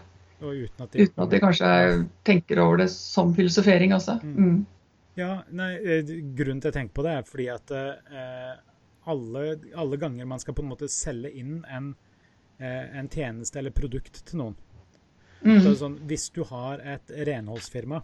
Uten 0.43 0.85
at, 0.85 0.93
de, 0.93 1.05
uten 1.05 1.25
at 1.25 1.31
de 1.33 1.41
kanskje 1.43 1.73
tenker 2.27 2.61
over 2.65 2.83
det 2.83 2.89
som 2.95 3.35
filosofering 3.37 3.95
også. 3.97 4.19
Mm. 4.23 4.37
mm. 4.39 4.61
Ja, 5.15 5.43
nei, 5.53 5.75
eh, 5.77 6.09
Grunnen 6.33 6.63
til 6.65 6.71
å 6.71 6.75
tenke 6.75 6.97
på 6.97 7.03
det, 7.05 7.19
er 7.19 7.27
fordi 7.29 7.47
at 7.53 7.73
eh, 7.77 8.55
alle, 9.13 9.43
alle, 9.77 9.99
ganger 10.01 10.29
man 10.31 10.41
skal 10.41 10.57
på 10.57 10.65
en 10.65 10.71
måte 10.71 10.89
selge 10.89 11.29
inn 11.37 11.59
en, 11.69 11.91
eh, 12.57 12.87
en 12.97 13.11
tjeneste 13.13 13.61
eller 13.61 13.77
produkt 13.77 14.23
til 14.25 14.41
noen 14.41 14.57
mm. 15.45 15.61
så 15.65 15.75
sånn, 15.79 15.99
Hvis 16.09 16.29
du 16.35 16.43
har 16.49 16.83
et 16.95 17.13
renholdsfirma, 17.29 18.03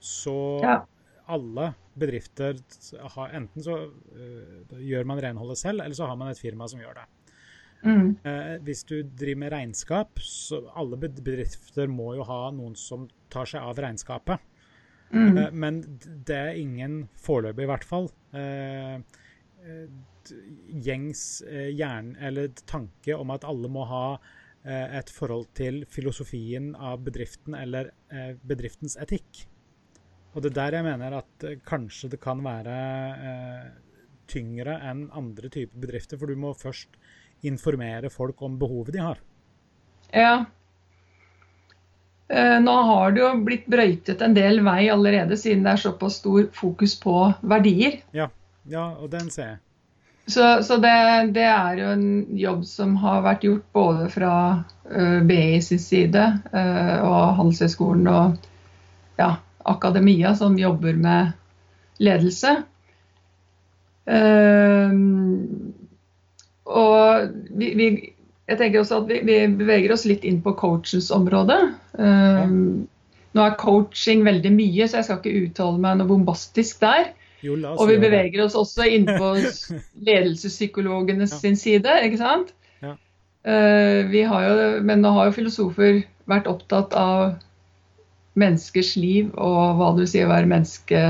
så 0.00 0.34
ja. 0.64 0.76
alle 1.30 1.72
bedrifter 2.00 2.60
har 3.16 3.32
Enten 3.36 3.64
så 3.64 3.76
uh, 3.86 4.76
gjør 4.78 5.08
man 5.08 5.20
renholdet 5.22 5.60
selv, 5.60 5.84
eller 5.84 5.96
så 5.96 6.08
har 6.08 6.18
man 6.20 6.32
et 6.32 6.40
firma 6.40 6.68
som 6.70 6.80
gjør 6.82 7.02
det. 7.02 7.06
Mm. 7.80 8.08
Uh, 8.24 8.56
hvis 8.66 8.84
du 8.88 9.00
driver 9.02 9.42
med 9.44 9.54
regnskap, 9.54 10.20
så 10.24 10.62
alle 10.78 11.00
bedrifter 11.00 11.90
må 11.90 12.14
jo 12.18 12.26
ha 12.28 12.42
noen 12.54 12.76
som 12.78 13.08
tar 13.32 13.48
seg 13.50 13.64
av 13.64 13.80
regnskapet. 13.80 14.46
Mm. 15.10 15.36
Uh, 15.36 15.48
men 15.52 15.82
det 16.28 16.38
er 16.38 16.60
ingen, 16.60 17.02
foreløpig 17.20 17.66
i 17.66 17.72
hvert 17.72 17.88
fall, 17.88 18.10
gjengs 20.70 21.20
jern, 21.74 22.12
eller 22.22 22.52
tanke 22.70 23.16
om 23.16 23.32
at 23.34 23.44
alle 23.48 23.68
må 23.72 23.82
ha 23.90 24.04
et 24.64 25.08
forhold 25.08 25.46
til 25.56 25.84
filosofien 25.88 26.74
av 26.76 26.98
bedriften 27.06 27.54
eller 27.56 27.88
bedriftens 28.44 28.98
etikk. 29.00 29.46
Og 30.34 30.44
det 30.44 30.50
er 30.50 30.56
der 30.58 30.76
jeg 30.76 30.86
mener 30.86 31.16
at 31.16 31.46
kanskje 31.64 32.10
det 32.12 32.20
kan 32.20 32.42
være 32.44 32.74
tyngre 34.28 34.76
enn 34.90 35.06
andre 35.16 35.48
typer 35.48 35.86
bedrifter, 35.86 36.20
for 36.20 36.28
du 36.28 36.36
må 36.36 36.52
først 36.52 37.00
informere 37.48 38.12
folk 38.12 38.42
om 38.44 38.60
behovet 38.60 38.98
de 38.98 39.00
har. 39.00 39.22
Ja, 40.12 40.34
Eh, 42.30 42.60
nå 42.62 42.74
har 42.86 43.10
det 43.10 43.22
jo 43.24 43.30
blitt 43.42 43.64
brøytet 43.70 44.20
en 44.22 44.36
del 44.36 44.60
vei 44.62 44.84
allerede, 44.92 45.34
siden 45.38 45.64
det 45.66 45.72
er 45.72 45.82
såpass 45.82 46.20
stor 46.20 46.46
fokus 46.54 46.94
på 47.02 47.14
verdier. 47.42 47.98
Ja, 48.14 48.28
ja 48.70 48.86
og 48.94 49.10
den 49.10 49.32
ser 49.34 49.48
jeg. 49.48 49.58
Så, 50.26 50.62
så 50.62 50.76
det, 50.78 50.92
det, 51.34 51.46
er 51.48 51.78
jo 51.80 51.88
en 51.90 52.10
jobb 52.38 52.64
som 52.68 52.92
har 53.02 53.24
vært 53.24 53.46
gjort 53.46 53.64
både 53.74 54.06
fra 54.12 54.34
uh, 54.60 55.20
BI 55.26 55.58
sin 55.64 55.80
side 55.82 56.22
uh, 56.52 56.98
og 57.02 57.40
Handelshøyskolen 57.40 58.06
og 58.06 58.36
ja, 59.18 59.32
akademia 59.66 60.36
som 60.38 60.58
jobber 60.60 60.94
med 61.00 61.32
ledelse. 61.98 62.54
Uh, 64.06 64.94
og 66.70 67.34
vi, 67.58 67.72
vi, 67.74 67.88
jeg 68.50 68.58
tenker 68.58 68.82
også 68.82 69.02
at 69.02 69.10
vi, 69.10 69.20
vi, 69.26 69.38
beveger 69.60 69.92
oss 69.94 70.06
litt 70.08 70.24
inn 70.26 70.40
på 70.42 70.54
coachens 70.58 71.10
område. 71.14 71.56
Eh, 71.98 72.54
nå 73.30 73.44
er 73.44 73.58
coaching 73.60 74.24
veldig 74.26 74.50
mye, 74.56 74.88
så 74.88 74.98
jeg 74.98 75.06
skal 75.06 75.20
ikke 75.20 75.44
uttale 75.46 75.82
meg 75.82 76.00
noe 76.00 76.10
bombastisk 76.10 76.80
der. 76.82 77.12
Jo, 77.44 77.56
og 77.72 77.86
vi 77.88 77.96
beveger 78.02 78.42
oss 78.44 78.56
også 78.58 78.84
innenpå 78.84 79.30
på 79.34 79.76
ledelsespsykologene 80.08 81.24
ja. 81.24 81.32
sin 81.32 81.56
side, 81.56 81.94
ikke 82.06 82.20
sant. 82.20 82.52
Ja. 82.84 82.96
Uh, 83.46 84.10
vi 84.12 84.24
har 84.28 84.48
jo, 84.48 84.56
men 84.84 85.04
nå 85.04 85.14
har 85.16 85.30
jo 85.30 85.38
filosofer 85.38 86.02
vært 86.30 86.50
opptatt 86.50 86.94
av 86.96 87.38
menneskers 88.38 88.94
liv 89.00 89.30
og 89.34 89.78
hva 89.78 89.92
det 89.94 90.04
vil 90.04 90.12
si 90.12 90.22
å 90.24 90.30
være 90.30 90.50
menneske 90.50 91.00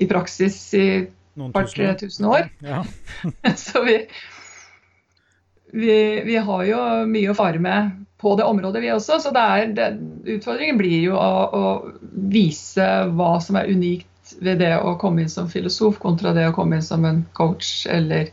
i 0.00 0.08
praksis 0.08 0.58
i 0.78 0.86
et 1.02 1.52
par-tre 1.54 1.92
tusen 2.00 2.28
år. 2.28 2.48
Ja. 2.64 2.82
Så 3.64 3.82
vi, 3.86 3.98
vi, 5.72 5.96
vi, 6.26 6.36
har 6.36 6.64
jo 6.68 6.80
mye 7.08 7.32
å 7.32 7.36
fare 7.36 7.60
med 7.62 7.98
på 8.22 8.36
det 8.38 8.46
området, 8.46 8.82
vi 8.84 8.92
også. 8.94 9.18
Så 9.22 9.32
det 9.34 9.42
er, 9.42 9.74
det, 9.76 9.88
utfordringen 10.36 10.80
blir 10.80 10.98
jo 11.08 11.18
å, 11.18 11.30
å, 11.52 11.62
vise 12.32 12.88
hva 13.16 13.34
som 13.42 13.58
er 13.60 13.70
unikt 13.72 14.08
ved 14.40 14.62
det 14.62 14.72
å 14.78 14.96
komme 15.00 15.24
inn 15.24 15.32
som 15.32 15.50
filosof 15.50 15.98
kontra 16.02 16.32
det 16.36 16.48
å 16.48 16.54
komme 16.56 16.78
inn 16.78 16.86
som 16.86 17.04
en 17.08 17.24
coach 17.36 17.86
eller 17.90 18.30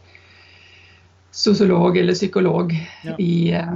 sosiolog 1.32 1.98
eller 1.98 2.14
psykolog 2.14 2.74
ja. 3.04 3.16
i 3.20 3.52
eh, 3.54 3.76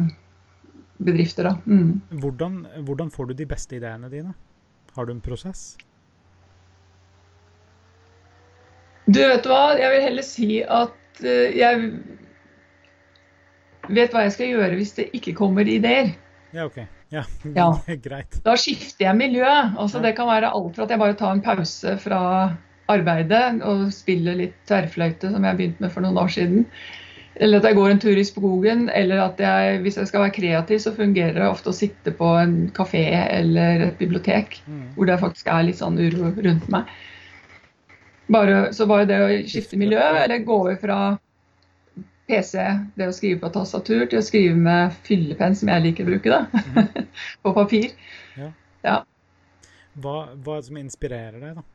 bedrifter. 0.97 1.53
Mm. 1.65 2.01
Hvordan, 2.09 2.67
hvordan, 2.88 3.12
får 3.12 3.25
du 3.31 3.33
de 3.33 3.47
beste 3.49 3.77
ideene 3.77 4.09
dine? 4.09 4.33
Har 4.95 5.05
du 5.05 5.13
en 5.13 5.21
prosess? 5.21 5.73
Du 9.05 9.19
vet 9.19 9.45
hva, 9.49 9.75
jeg 9.79 9.91
vil 9.91 10.05
heller 10.05 10.25
si 10.25 10.49
at 10.63 11.23
uh, 11.25 11.47
jeg 11.51 11.89
vet 13.91 14.13
hva 14.13 14.23
jeg 14.23 14.36
skal 14.38 14.53
gjøre 14.53 14.77
hvis 14.79 14.93
det 14.99 15.09
ikke 15.17 15.36
kommer 15.36 15.67
ideer. 15.67 16.13
Ja, 16.55 16.69
ok. 16.69 16.86
Ja, 17.13 17.23
ja. 17.56 17.69
greit. 18.08 18.39
Da 18.45 18.58
skifter 18.60 19.08
jeg 19.08 19.19
miljø. 19.19 19.47
Altså. 19.47 20.02
Det 20.04 20.15
kan 20.17 20.30
være 20.30 20.52
alt 20.54 20.76
fra 20.76 20.88
at 20.88 20.93
jeg 20.93 21.02
bare 21.04 21.17
tar 21.19 21.36
en 21.36 21.45
pause 21.45 21.95
fra 22.02 22.21
arbeidet 22.91 23.62
og 23.63 23.88
spiller 23.95 24.36
litt 24.39 24.58
tverrfløyte, 24.67 25.32
som 25.32 25.45
jeg 25.47 25.60
begynte 25.60 25.86
med 25.86 25.93
for 25.93 26.06
noen 26.06 26.19
år 26.19 26.34
siden. 26.34 26.67
Eller 27.41 27.58
at 27.58 27.65
jeg 27.65 27.78
går 27.78 27.89
en 27.89 28.02
tur 28.04 28.19
i 28.19 28.26
skogen. 28.28 28.86
Eller 28.93 29.23
at 29.23 29.41
jeg, 29.41 29.80
hvis 29.86 29.97
jeg 30.02 30.10
skal 30.10 30.26
være 30.26 30.36
kreativ, 30.36 30.82
så 30.84 30.95
fungerer 30.97 31.39
det 31.39 31.49
ofte 31.49 31.71
å 31.71 31.78
sitte 31.78 32.13
på 32.17 32.30
en 32.41 32.58
kafé 32.76 33.06
eller 33.23 33.88
et 33.89 33.97
bibliotek 34.02 34.60
mm. 34.65 34.86
hvor 34.97 35.10
det 35.10 35.21
faktisk 35.21 35.49
er 35.49 35.67
litt 35.69 35.82
sånn 35.82 35.99
uro 36.02 36.34
rundt 36.34 36.69
meg. 36.73 36.89
Bare, 38.32 38.69
så 38.73 38.88
bare 38.88 39.06
det 39.06 39.19
å 39.19 39.32
skifte 39.49 39.78
miljø, 39.78 39.99
eller 39.99 40.45
gå 40.47 40.60
fra 40.82 40.99
PC, 42.27 42.55
det 42.95 43.09
å 43.09 43.15
skrive 43.15 43.41
på 43.41 43.51
tastatur, 43.51 44.05
til 44.07 44.21
å 44.21 44.23
skrive 44.23 44.55
med 44.55 44.95
fyllepenn, 45.07 45.57
som 45.59 45.71
jeg 45.73 45.83
liker 45.83 46.05
å 46.05 46.13
bruke, 46.13 46.31
da. 46.31 46.63
Mm. 46.71 47.09
på 47.43 47.53
papir. 47.57 47.91
Ja. 48.39 48.49
ja. 48.86 48.97
Hva, 49.93 50.15
hva, 50.31 50.55
er 50.55 50.62
det 50.62 50.69
som 50.69 50.79
inspirerer 50.79 51.39
deg, 51.41 51.59
da? 51.59 51.65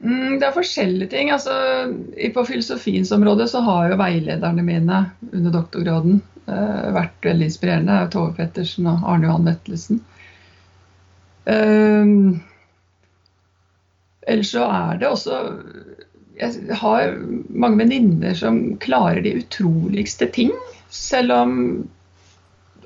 Mm, 0.00 0.40
det 0.40 0.48
er 0.48 0.56
forskjellige 0.56 1.12
ting. 1.12 1.30
Altså, 1.30 1.54
på 2.34 2.44
filosofiens 2.48 3.12
område 3.14 3.46
så 3.52 3.62
har 3.64 3.92
jo 3.92 4.00
veilederne 4.00 4.64
mine 4.64 5.00
under 5.30 5.54
doktorgraden 5.54 6.20
uh, 6.48 6.90
vært 6.96 7.30
veldig 7.30 7.50
inspirerende. 7.50 7.94
Det 7.94 8.06
er 8.08 8.14
Tove 8.16 8.36
Pettersen 8.38 8.88
og 8.90 9.04
Arne 9.06 9.28
Johan 9.28 9.50
Vettelsen. 9.50 10.02
Uh, 11.46 12.40
ellers 14.26 14.50
så 14.54 14.66
er 14.66 15.00
det 15.00 15.08
også 15.08 15.44
jeg 16.40 16.76
har 16.80 17.16
mange 17.52 17.82
venninner 17.82 18.36
som 18.36 18.60
klarer 18.80 19.20
de 19.24 19.36
utroligste 19.42 20.28
ting, 20.32 20.52
selv 20.90 21.34
om 21.34 21.56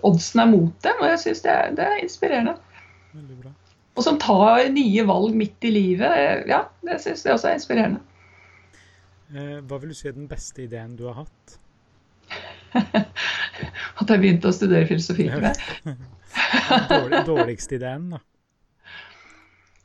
oddsen 0.05 0.43
er 0.43 0.51
mot 0.51 0.75
dem. 0.85 1.01
Og 1.01 1.13
jeg 1.13 1.21
syns 1.23 1.45
det, 1.45 1.55
det, 1.79 1.87
er 1.87 2.03
inspirerende. 2.03 2.57
Og 3.95 4.03
som 4.03 4.19
tar 4.19 4.67
nye 4.75 5.07
valg 5.07 5.37
midt 5.39 5.69
i 5.69 5.73
livet. 5.75 6.49
Ja, 6.51 6.65
det 6.87 6.99
syns 7.05 7.25
jeg 7.25 7.37
også 7.37 7.53
er 7.53 7.61
inspirerende. 7.61 8.03
Eh, 9.35 9.61
hva 9.67 9.79
vil 9.81 9.95
du 9.95 9.99
si 9.99 10.11
er 10.11 10.17
den 10.19 10.29
beste 10.31 10.67
ideen 10.67 10.99
du 10.99 11.07
har 11.09 11.23
hatt? 11.23 11.59
At 14.01 14.11
jeg 14.11 14.21
begynte 14.21 14.51
å 14.51 14.55
studere 14.55 14.89
filosofi. 14.91 15.31
Dårlig, 16.91 17.21
dårligste 17.29 17.79
ideen, 17.79 18.09
da? 18.17 18.21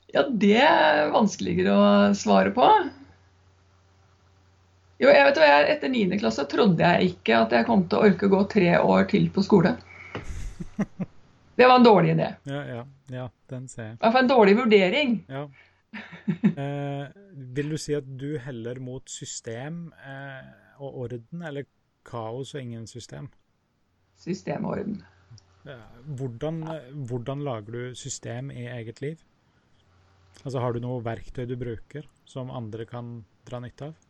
Ja, 0.09 0.23
det 0.25 0.55
er 0.57 1.11
vanskeligere 1.13 1.75
å 1.77 1.89
svare 2.17 2.49
på. 2.55 2.65
Jo, 4.99 5.07
jeg 5.07 5.23
vet 5.29 5.37
hva, 5.39 5.51
Etter 5.71 5.91
9. 5.93 6.17
klasse 6.19 6.43
trodde 6.51 6.83
jeg 6.83 7.13
ikke 7.13 7.37
at 7.45 7.53
jeg 7.55 7.67
kom 7.69 7.85
til 7.87 8.01
å 8.01 8.07
orke 8.09 8.27
å 8.27 8.33
gå 8.33 8.41
tre 8.51 8.73
år 8.83 9.05
til 9.07 9.29
på 9.31 9.43
skole. 9.45 9.71
Det 11.59 11.67
var 11.67 11.79
en 11.79 11.85
dårlig 11.85 12.13
idé. 12.15 12.27
Ja, 12.47 12.59
ja, 12.67 12.81
ja 13.11 13.25
den 13.51 13.67
ser 13.71 13.89
jeg. 13.89 13.95
Hvert 13.99 14.15
fall 14.15 14.25
en 14.25 14.31
dårlig 14.31 14.55
vurdering. 14.59 15.19
Ja. 15.31 15.47
Eh, 16.59 17.05
vil 17.55 17.71
du 17.71 17.77
si 17.81 17.95
at 17.97 18.05
du 18.19 18.35
heller 18.43 18.77
mot 18.83 19.09
system 19.09 19.87
eh, 20.05 20.49
og 20.77 20.99
orden, 21.05 21.41
eller 21.47 21.65
kaos 22.05 22.51
og 22.53 22.61
ingen 22.61 22.83
system? 22.87 23.31
System 24.19 24.67
og 24.67 24.75
orden. 24.75 24.99
Hvordan, 26.19 26.61
hvordan 27.09 27.41
lager 27.47 27.71
du 27.73 27.95
system 27.97 28.51
i 28.51 28.67
eget 28.69 29.01
liv? 29.01 29.23
Altså, 30.43 30.59
Har 30.59 30.75
du 30.75 30.83
noe 30.83 31.01
verktøy 31.03 31.47
du 31.49 31.55
bruker 31.59 32.05
som 32.29 32.51
andre 32.53 32.85
kan 32.89 33.23
dra 33.47 33.63
nytte 33.63 33.89
av? 33.89 34.08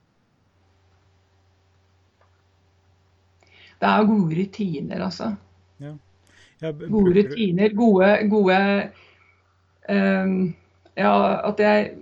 Det 3.79 3.89
er 3.89 4.07
gode 4.09 4.37
rutiner, 4.39 5.03
altså. 5.05 5.33
Ja. 5.79 5.93
Ja, 6.59 6.71
gode 6.71 7.13
rutiner, 7.15 7.71
gode, 7.75 8.07
gode 8.29 8.55
um, 9.89 10.33
Ja, 10.97 11.13
at 11.47 11.61
jeg 11.63 11.93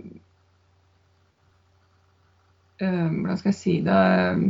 um, 2.81 3.19
Hvordan 3.19 3.37
skal 3.37 3.51
jeg 3.51 3.59
si 3.59 3.75
det 3.85 3.99
um, 4.33 4.47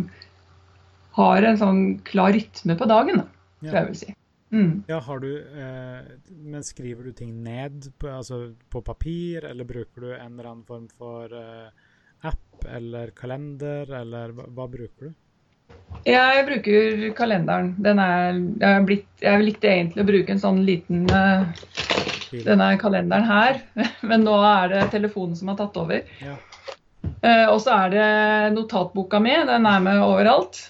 Har 1.17 1.49
en 1.49 1.59
sånn 1.59 1.81
klar 2.07 2.31
rytme 2.37 2.77
på 2.79 2.87
dagen, 2.87 3.19
da, 3.19 3.27
ja. 3.59 3.67
tror 3.67 3.79
jeg 3.81 3.89
vil 3.89 3.99
si. 4.05 4.17
Mm. 4.55 4.83
Ja, 4.87 5.01
har 5.03 5.19
du 5.19 5.31
eh, 5.43 6.11
Men 6.29 6.63
skriver 6.63 7.03
du 7.03 7.11
ting 7.11 7.33
ned 7.43 7.89
på, 7.99 8.07
altså 8.07 8.53
på, 8.71 8.79
papir, 8.81 9.43
eller 9.43 9.67
bruker 9.67 10.05
du 10.05 10.13
en 10.13 10.37
eller 10.37 10.51
annen 10.53 10.63
form 10.63 10.85
for 10.95 11.33
eh, 11.35 11.67
app 12.23 12.67
eller 12.71 13.11
kalender, 13.17 13.91
eller 13.99 14.31
hva, 14.37 14.47
hva 14.47 14.69
bruker 14.71 15.09
du? 15.09 15.17
Jeg 16.07 16.43
bruker 16.47 17.07
kalenderen. 17.17 17.73
Den 17.83 17.99
er, 17.99 18.37
jeg, 18.61 18.83
blitt, 18.87 19.07
jeg 19.23 19.43
likte 19.43 19.71
egentlig 19.71 20.03
å 20.03 20.07
bruke 20.07 20.33
en 20.33 20.41
sånn 20.41 20.61
liten 20.67 21.07
uh, 21.11 21.47
Denne 22.31 22.73
kalenderen 22.79 23.27
her, 23.27 23.61
men 24.09 24.25
nå 24.27 24.35
er 24.43 24.73
det 24.73 24.85
telefonen 24.91 25.35
som 25.39 25.51
har 25.51 25.57
tatt 25.59 25.79
over. 25.79 26.03
Ja. 26.23 26.35
Uh, 27.23 27.47
og 27.53 27.59
så 27.63 27.75
er 27.75 27.93
det 27.93 28.07
notatboka 28.55 29.19
mi. 29.23 29.33
Den 29.47 29.67
er 29.67 29.83
med 29.83 30.03
overalt. 30.03 30.61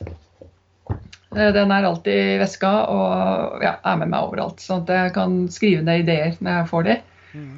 Uh, 1.34 1.50
den 1.54 1.74
er 1.74 1.89
alltid 1.89 2.34
i 2.34 2.39
veska 2.41 2.74
og 2.93 3.65
ja, 3.65 3.78
er 3.82 4.02
med 4.02 4.13
meg 4.13 4.30
overalt. 4.30 4.63
Sånn 4.63 4.86
at 4.86 4.93
jeg 4.96 5.13
kan 5.17 5.43
skrive 5.54 5.86
ned 5.86 6.06
ideer 6.06 6.38
når 6.39 6.62
jeg 6.62 6.72
får 6.74 6.89
de. 6.89 6.98
Mm. 7.38 7.54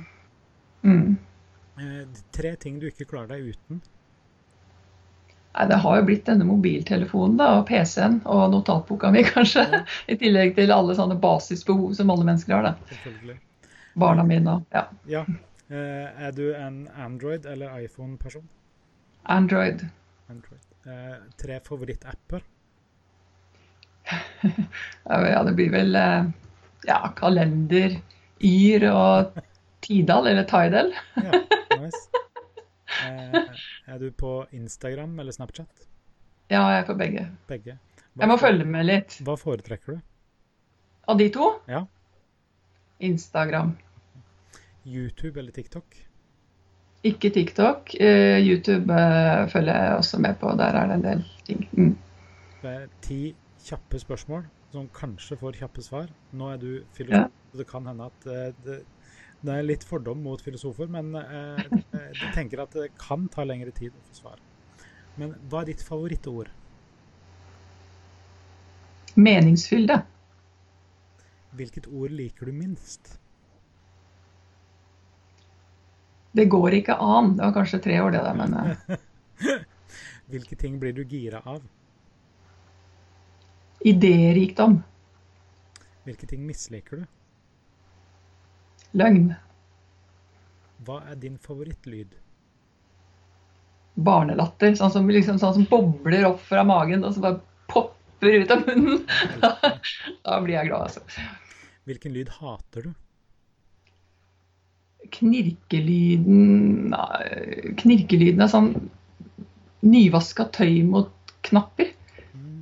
Mm. 0.79 1.17
tre 2.35 2.53
ting 2.59 2.79
du 2.79 2.87
ikke 2.87 3.07
klarer 3.07 3.35
deg 3.35 3.51
uten? 3.53 3.83
Nei, 5.59 5.67
Det 5.67 5.75
har 5.83 5.97
jo 5.99 6.03
blitt 6.07 6.25
denne 6.29 6.45
mobiltelefonen 6.47 7.35
da, 7.39 7.49
og 7.59 7.65
PC-en 7.67 8.21
og 8.31 8.45
notatboka 8.53 9.09
mi, 9.11 9.25
kanskje. 9.33 9.65
Ja. 9.73 9.81
I 10.07 10.15
tillegg 10.21 10.55
til 10.55 10.71
alle 10.71 10.95
sånne 10.95 11.17
basisbehov 11.19 11.93
som 11.97 12.13
alle 12.13 12.23
mennesker 12.29 12.55
har. 12.55 12.69
da. 12.69 12.93
Selvfølgelig. 12.93 13.35
Barna 13.99 14.23
mine 14.23 14.53
og 14.53 14.75
ja. 14.77 14.85
ja. 15.11 15.25
Eh, 15.69 16.23
er 16.27 16.31
du 16.31 16.45
en 16.55 16.87
Android- 16.95 17.45
eller 17.45 17.75
iPhone-person? 17.83 18.45
Android. 19.27 19.83
Android. 20.31 20.63
Eh, 20.87 21.17
tre 21.37 21.59
favorittapper? 21.67 22.41
ja, 25.09 25.43
det 25.43 25.53
blir 25.59 25.69
vel 25.75 25.95
eh, 25.99 26.29
ja, 26.87 27.01
kalender, 27.19 27.99
Yr 28.39 28.87
og 28.93 29.43
Tidal, 29.83 30.31
eller 30.31 30.47
Tidal. 30.49 30.93
ja, 31.19 31.43
nice. 31.81 32.07
Eh, 32.89 33.61
er 33.87 33.99
du 34.01 34.09
på 34.11 34.33
Instagram 34.55 35.19
eller 35.19 35.35
Snapchat? 35.35 35.87
Ja, 36.49 36.63
jeg 36.73 36.81
er 36.81 36.87
på 36.87 36.95
begge. 36.97 37.25
Begge. 37.49 37.77
Hva 38.15 38.25
jeg 38.25 38.31
må 38.31 38.37
følge 38.41 38.65
med 38.65 38.87
litt. 38.89 39.19
Hva 39.25 39.35
foretrekker 39.37 39.97
du? 39.97 40.03
Av 41.09 41.17
de 41.19 41.29
to? 41.33 41.49
Ja. 41.69 41.83
Instagram. 43.05 43.75
YouTube 44.85 45.39
eller 45.39 45.53
TikTok? 45.53 45.97
Ikke 47.05 47.29
TikTok. 47.31 47.93
Uh, 48.01 48.39
YouTube 48.41 48.91
uh, 48.91 49.45
følger 49.49 49.77
jeg 49.77 49.97
også 50.01 50.19
med 50.19 50.39
på. 50.41 50.51
Der 50.59 50.75
er 50.75 50.89
det 50.89 50.97
en 50.99 51.05
del 51.05 51.25
ting. 51.47 51.67
Mm. 51.77 51.93
Det 52.63 52.73
er 52.75 52.87
ti 53.05 53.21
kjappe 53.63 54.01
spørsmål 54.01 54.47
som 54.73 54.89
kanskje 54.93 55.37
får 55.39 55.61
kjappe 55.61 55.85
svar. 55.85 56.09
Nå 56.33 56.49
er 56.53 56.59
du 56.61 56.71
filosof, 56.97 57.29
ja. 57.29 57.57
det 57.57 57.65
kan 57.69 57.87
hende 57.89 58.09
at 58.09 58.27
det, 58.65 58.81
Det 59.39 59.55
er 59.55 59.65
litt 59.65 59.85
fordom 59.87 60.19
mot 60.25 60.41
filosofer, 60.43 60.89
men 60.91 61.13
eh, 61.15 61.61
jeg 61.95 62.31
tenker 62.35 62.63
at 62.63 62.75
det 62.75 62.89
kan 62.99 63.27
ta 63.31 63.45
lengre 63.47 63.71
tid 63.75 63.95
å 63.95 64.03
få 64.09 64.17
svar. 64.17 64.41
Men 65.19 65.35
hva 65.51 65.63
er 65.63 65.71
ditt 65.71 65.83
favorittord? 65.85 66.51
Meningsfylde. 69.19 70.01
Hvilket 71.59 71.87
ord 71.87 72.13
liker 72.13 72.51
du 72.51 72.55
minst? 72.55 73.15
Det 76.35 76.45
går 76.51 76.77
ikke 76.81 76.99
an. 77.01 77.33
Det 77.39 77.47
var 77.47 77.55
kanskje 77.55 77.81
tre 77.87 77.97
år, 78.03 78.13
det 78.15 78.23
der, 78.27 78.37
men 78.37 78.59
eh, 78.59 79.59
Hvilke 80.29 80.59
ting 80.59 80.75
blir 80.79 80.93
du 80.93 81.03
gira 81.09 81.41
av? 81.47 81.63
idérikdom. 83.79 84.81
Hvilke 86.03 86.27
ting 86.27 86.45
misliker 86.45 86.97
du? 86.97 87.05
Løgn. 88.97 89.33
Hva 90.87 91.01
er 91.11 91.19
din 91.21 91.35
favorittlyd? 91.41 92.15
Barnelatter. 93.99 94.73
Sånn 94.79 94.93
som, 94.93 95.09
liksom, 95.11 95.37
sånn 95.41 95.57
som 95.59 95.67
bobler 95.69 96.25
opp 96.31 96.41
fra 96.47 96.63
magen, 96.65 97.03
og 97.05 97.13
så 97.13 97.23
bare 97.25 97.41
popper 97.69 98.41
ut 98.41 98.55
av 98.55 98.65
munnen. 98.65 99.03
da 100.25 100.39
blir 100.41 100.55
jeg 100.55 100.71
glad, 100.71 100.89
altså. 100.89 101.27
Hvilken 101.89 102.15
lyd 102.15 102.33
hater 102.39 102.89
du? 102.89 102.91
Knirkelyden 105.09 106.89
nei, 106.91 107.71
Knirkelyden 107.79 108.43
er 108.45 108.51
sånn 108.51 108.73
nyvaska 109.85 110.45
tøy 110.53 110.83
mot 110.85 111.33
knapper. 111.47 111.93
Mm. 112.35 112.59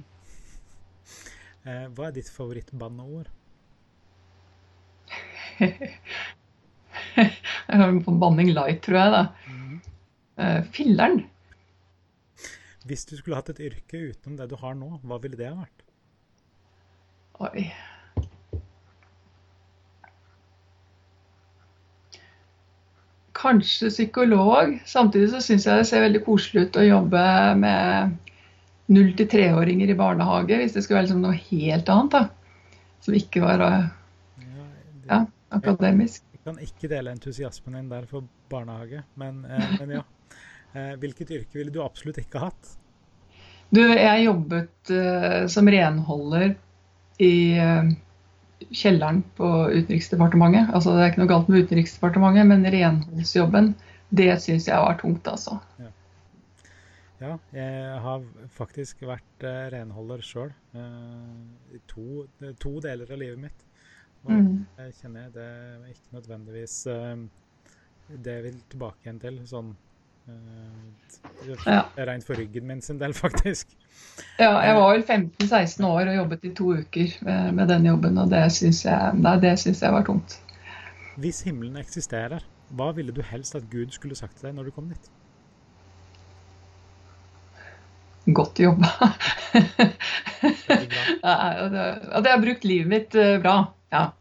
Eh, 1.65 1.87
hva 1.97 2.07
er 2.07 2.15
ditt 2.15 2.29
favorittbanneord? 2.31 3.31
På 8.05 8.13
banning 8.21 8.53
light, 8.53 8.81
tror 8.85 8.97
jeg. 8.99 9.11
da. 9.15 9.23
Mm. 9.47 9.81
Eh, 10.37 10.61
Filleren. 10.73 11.19
Hvis 12.87 13.05
du 13.09 13.17
skulle 13.17 13.35
hatt 13.39 13.49
et 13.51 13.59
yrke 13.67 13.99
utenom 14.13 14.37
det 14.39 14.47
du 14.51 14.55
har 14.61 14.77
nå, 14.77 14.93
hva 15.03 15.17
ville 15.19 15.39
det 15.39 15.49
ha 15.49 15.57
vært? 15.57 15.83
Oi. 17.43 17.67
Kanskje 23.37 23.91
psykolog. 23.91 24.77
Samtidig 24.87 25.29
så 25.33 25.41
syns 25.43 25.67
jeg 25.67 25.81
det 25.81 25.89
ser 25.89 26.05
veldig 26.05 26.23
koselig 26.25 26.67
ut 26.67 26.79
å 26.79 26.87
jobbe 26.87 27.25
med 27.59 28.15
null 28.93 29.11
til 29.19 29.27
treåringer 29.29 29.91
i 29.91 29.99
barnehage, 29.99 30.57
hvis 30.61 30.73
det 30.73 30.85
skulle 30.85 31.01
være 31.01 31.09
liksom 31.09 31.25
noe 31.25 31.37
helt 31.51 31.91
annet. 31.91 32.15
da. 32.15 32.23
Som 33.03 33.17
ikke 33.19 33.43
var 33.43 33.61
eh, 33.67 33.89
ja, 35.11 35.19
akademisk. 35.53 36.25
Jeg 36.33 36.43
kan 36.43 36.59
ikke 36.63 36.89
dele 36.91 37.13
entusiasmen 37.13 37.77
din 37.77 37.89
der 37.91 38.07
for 38.09 38.27
barnehage, 38.51 39.03
men, 39.19 39.45
eh, 39.45 39.71
men 39.81 39.97
ja. 39.99 40.03
Eh, 40.75 40.93
hvilket 40.99 41.31
yrke 41.31 41.59
ville 41.59 41.73
du 41.73 41.81
absolutt 41.83 42.19
ikke 42.21 42.43
hatt? 42.43 42.75
Du, 43.73 43.81
jeg 43.81 44.27
jobbet 44.27 44.91
eh, 44.93 45.43
som 45.51 45.67
renholder 45.67 46.55
i 47.23 47.57
kjelleren 48.69 49.23
på 49.37 49.47
Utenriksdepartementet. 49.73 50.69
Altså, 50.75 50.93
det 50.93 51.03
er 51.03 51.11
ikke 51.11 51.23
noe 51.23 51.31
galt 51.31 51.49
med 51.49 51.65
Utenriksdepartementet, 51.65 52.45
men 52.51 52.67
renholdsjobben, 52.73 53.71
det 54.13 54.29
syns 54.43 54.69
jeg 54.69 54.83
var 54.83 54.99
tungt, 55.01 55.25
altså. 55.27 55.57
Ja, 57.17 57.33
jeg 57.49 57.97
har 58.03 58.27
faktisk 58.53 59.01
vært 59.09 59.47
renholder 59.73 60.21
sjøl 60.21 60.51
i 61.73 61.81
to, 61.89 62.27
to 62.61 62.75
deler 62.85 63.09
av 63.09 63.23
livet 63.23 63.41
mitt. 63.47 63.66
Og 64.27 64.33
Mm. 64.35 64.65
jeg 64.77 64.93
kjenner 65.01 65.29
det 65.33 65.43
er 65.47 65.91
ikke 65.93 66.15
nødvendigvis 66.17 66.73
eh, 66.91 67.15
det 68.23 68.33
jeg 68.37 68.43
vil 68.43 68.57
tilbake 68.71 69.05
igjen 69.07 69.19
til. 69.23 69.37
Sånn 69.47 69.69
eh, 70.27 71.53
Ja. 71.65 71.85
Rent 71.97 72.25
for 72.27 72.35
ryggen 72.35 72.67
min 72.67 72.81
sin 72.81 72.99
del, 72.99 73.13
faktisk. 73.23 73.71
Ja, 74.39 74.51
jeg 74.65 74.75
var 74.75 74.91
vel 74.93 75.03
15-16 75.07 75.85
år 75.87 76.09
og 76.11 76.15
jobbet 76.17 76.43
i 76.45 76.53
to 76.57 76.73
uker 76.81 77.13
med, 77.23 77.53
med 77.55 77.67
den 77.71 77.85
jobben, 77.87 78.17
og 78.19 78.29
det 78.29 78.43
syns 78.51 78.83
jeg, 78.85 79.13
nei, 79.21 79.37
det 79.39 79.53
syns 79.61 79.81
jeg 79.81 79.91
var 79.95 80.03
tungt. 80.07 80.39
Hvis 81.17 81.41
himmelen 81.47 81.77
eksisterer, 81.79 82.43
hva 82.75 82.91
ville 82.93 83.13
du 83.15 83.21
helst 83.23 83.55
at 83.55 83.69
Gud 83.71 83.95
skulle 83.95 84.15
sagt 84.19 84.35
til 84.37 84.49
deg 84.49 84.57
når 84.59 84.67
du 84.67 84.71
kom 84.75 84.89
dit? 84.91 85.07
Godt 88.27 88.59
jobba. 88.59 88.89
Ja, 91.23 91.69
det- 91.71 92.29
har 92.31 92.41
brukt 92.43 92.63
livet 92.67 92.87
mitt 92.91 93.15
eh, 93.15 93.37
bra. 93.41 93.53
Ja. 93.91 94.11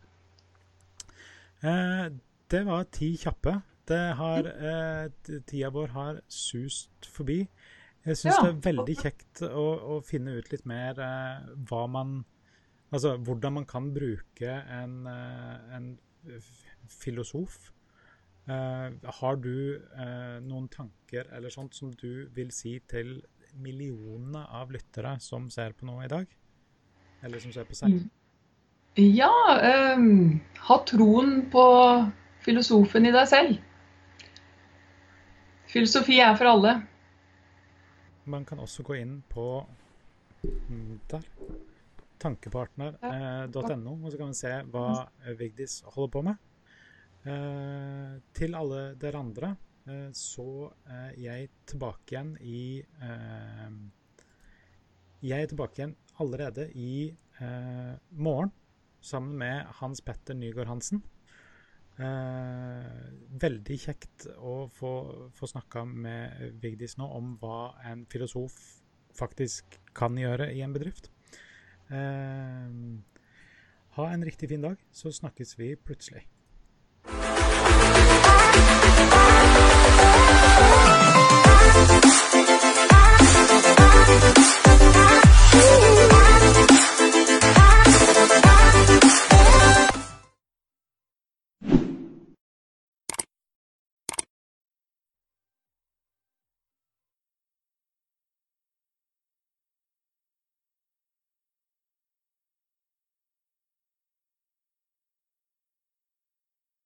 Eh, 1.63 2.09
det 2.51 2.63
var 2.67 2.85
ti 2.95 3.17
kjappe. 3.17 3.63
Det 3.87 4.15
har, 4.19 4.47
eh, 4.47 5.09
tida 5.47 5.71
vår 5.71 5.89
har 5.95 6.21
sust 6.29 7.07
forbi. 7.07 7.49
Jeg 8.07 8.17
syns 8.17 8.35
Ja. 8.37 8.43
det 8.47 8.51
er 8.55 8.73
veldig 8.73 8.97
kjekt 8.97 9.43
å, 9.43 9.67
å 9.99 10.05
finne 10.05 10.37
ut 10.39 10.51
litt 10.53 10.67
mer 10.67 10.99
eh, 10.99 11.47
hva 11.69 11.87
man 11.91 12.25
Altså 12.95 13.17
hvordan 13.19 13.53
man 13.53 13.65
kan 13.67 13.89
bruke 13.93 14.47
en, 14.47 15.07
eh, 15.11 15.75
en 15.77 15.99
filosof. 16.89 17.73
Eh, 18.47 18.93
har 19.21 19.37
du 19.43 19.75
eh, 19.75 20.39
noen 20.41 20.69
tanker 20.71 21.27
eller 21.35 21.51
sånt 21.51 21.75
som 21.75 21.91
du 21.99 22.29
vil 22.33 22.53
si 22.55 22.79
til 22.87 23.19
millionene 23.59 24.45
av 24.55 24.71
lyttere 24.71 25.17
som 25.21 25.51
ser 25.51 25.75
på 25.75 25.89
noe 25.89 26.05
i 26.05 26.09
dag? 26.13 26.27
Eller 27.27 27.43
som 27.43 27.53
ser 27.53 27.67
på 27.67 27.75
seg? 27.75 27.91
Mm. 27.91 28.11
Ja, 28.97 29.61
ehm, 29.61 30.41
ha 30.57 30.77
troen 30.89 31.51
på 31.53 31.63
filosofen 32.41 33.05
i 33.05 33.11
deg 33.13 33.29
selv. 33.29 33.59
Filosofi 35.69 36.17
er 36.25 36.33
for 36.39 36.49
alle. 36.49 36.73
Man 38.25 38.49
kan 38.49 38.63
også 38.65 38.87
gå 38.89 38.97
inn 38.97 39.19
på 39.29 39.45
mm, 40.41 40.97
der, 41.13 41.29
tankepartner.no, 42.25 43.99
og 44.01 44.09
så 44.09 44.17
kan 44.17 44.31
man 44.31 44.41
se 44.41 44.57
hva 44.73 44.89
eh, 45.27 45.37
Vigdis 45.45 45.83
holder 45.93 46.13
på 46.17 46.27
med. 46.31 46.43
Eh, 47.29 48.19
til 48.33 48.57
alle 48.57 48.83
dere 48.97 49.21
andre 49.21 49.55
eh, 49.91 50.11
så 50.17 50.71
er 50.89 51.17
jeg 51.21 51.51
tilbake 51.69 52.15
igjen 52.15 52.37
i 52.41 52.81
eh, 52.81 53.81
Jeg 55.21 55.43
er 55.43 55.51
tilbake 55.53 55.83
igjen 55.83 55.99
allerede 56.23 56.71
i 56.73 57.11
eh, 57.43 57.99
morgen 58.17 58.57
sammen 59.07 59.37
med 59.39 59.67
Hans 59.81 60.03
Petter 60.05 60.37
Nygaard 60.37 60.71
Hansen. 60.71 61.03
Eh, 61.97 63.05
veldig 63.41 63.77
kjekt 63.81 64.27
å 64.37 64.67
få, 64.69 64.93
få 65.33 65.49
snakka 65.49 65.87
med 65.89 66.59
Vigdis 66.61 66.99
nå 67.01 67.09
om 67.17 67.37
hva 67.41 67.77
en 67.89 68.05
filosof 68.13 68.57
faktisk 69.17 69.79
kan 69.97 70.19
gjøre 70.21 70.51
i 70.53 70.61
en 70.67 70.77
bedrift. 70.77 71.09
Eh, 71.89 72.77
ha 73.97 74.09
en 74.13 74.27
riktig 74.29 74.51
fin 74.53 74.67
dag, 74.67 74.83
så 74.93 75.15
snakkes 75.15 75.57
vi 75.57 75.73
plutselig. 75.81 76.27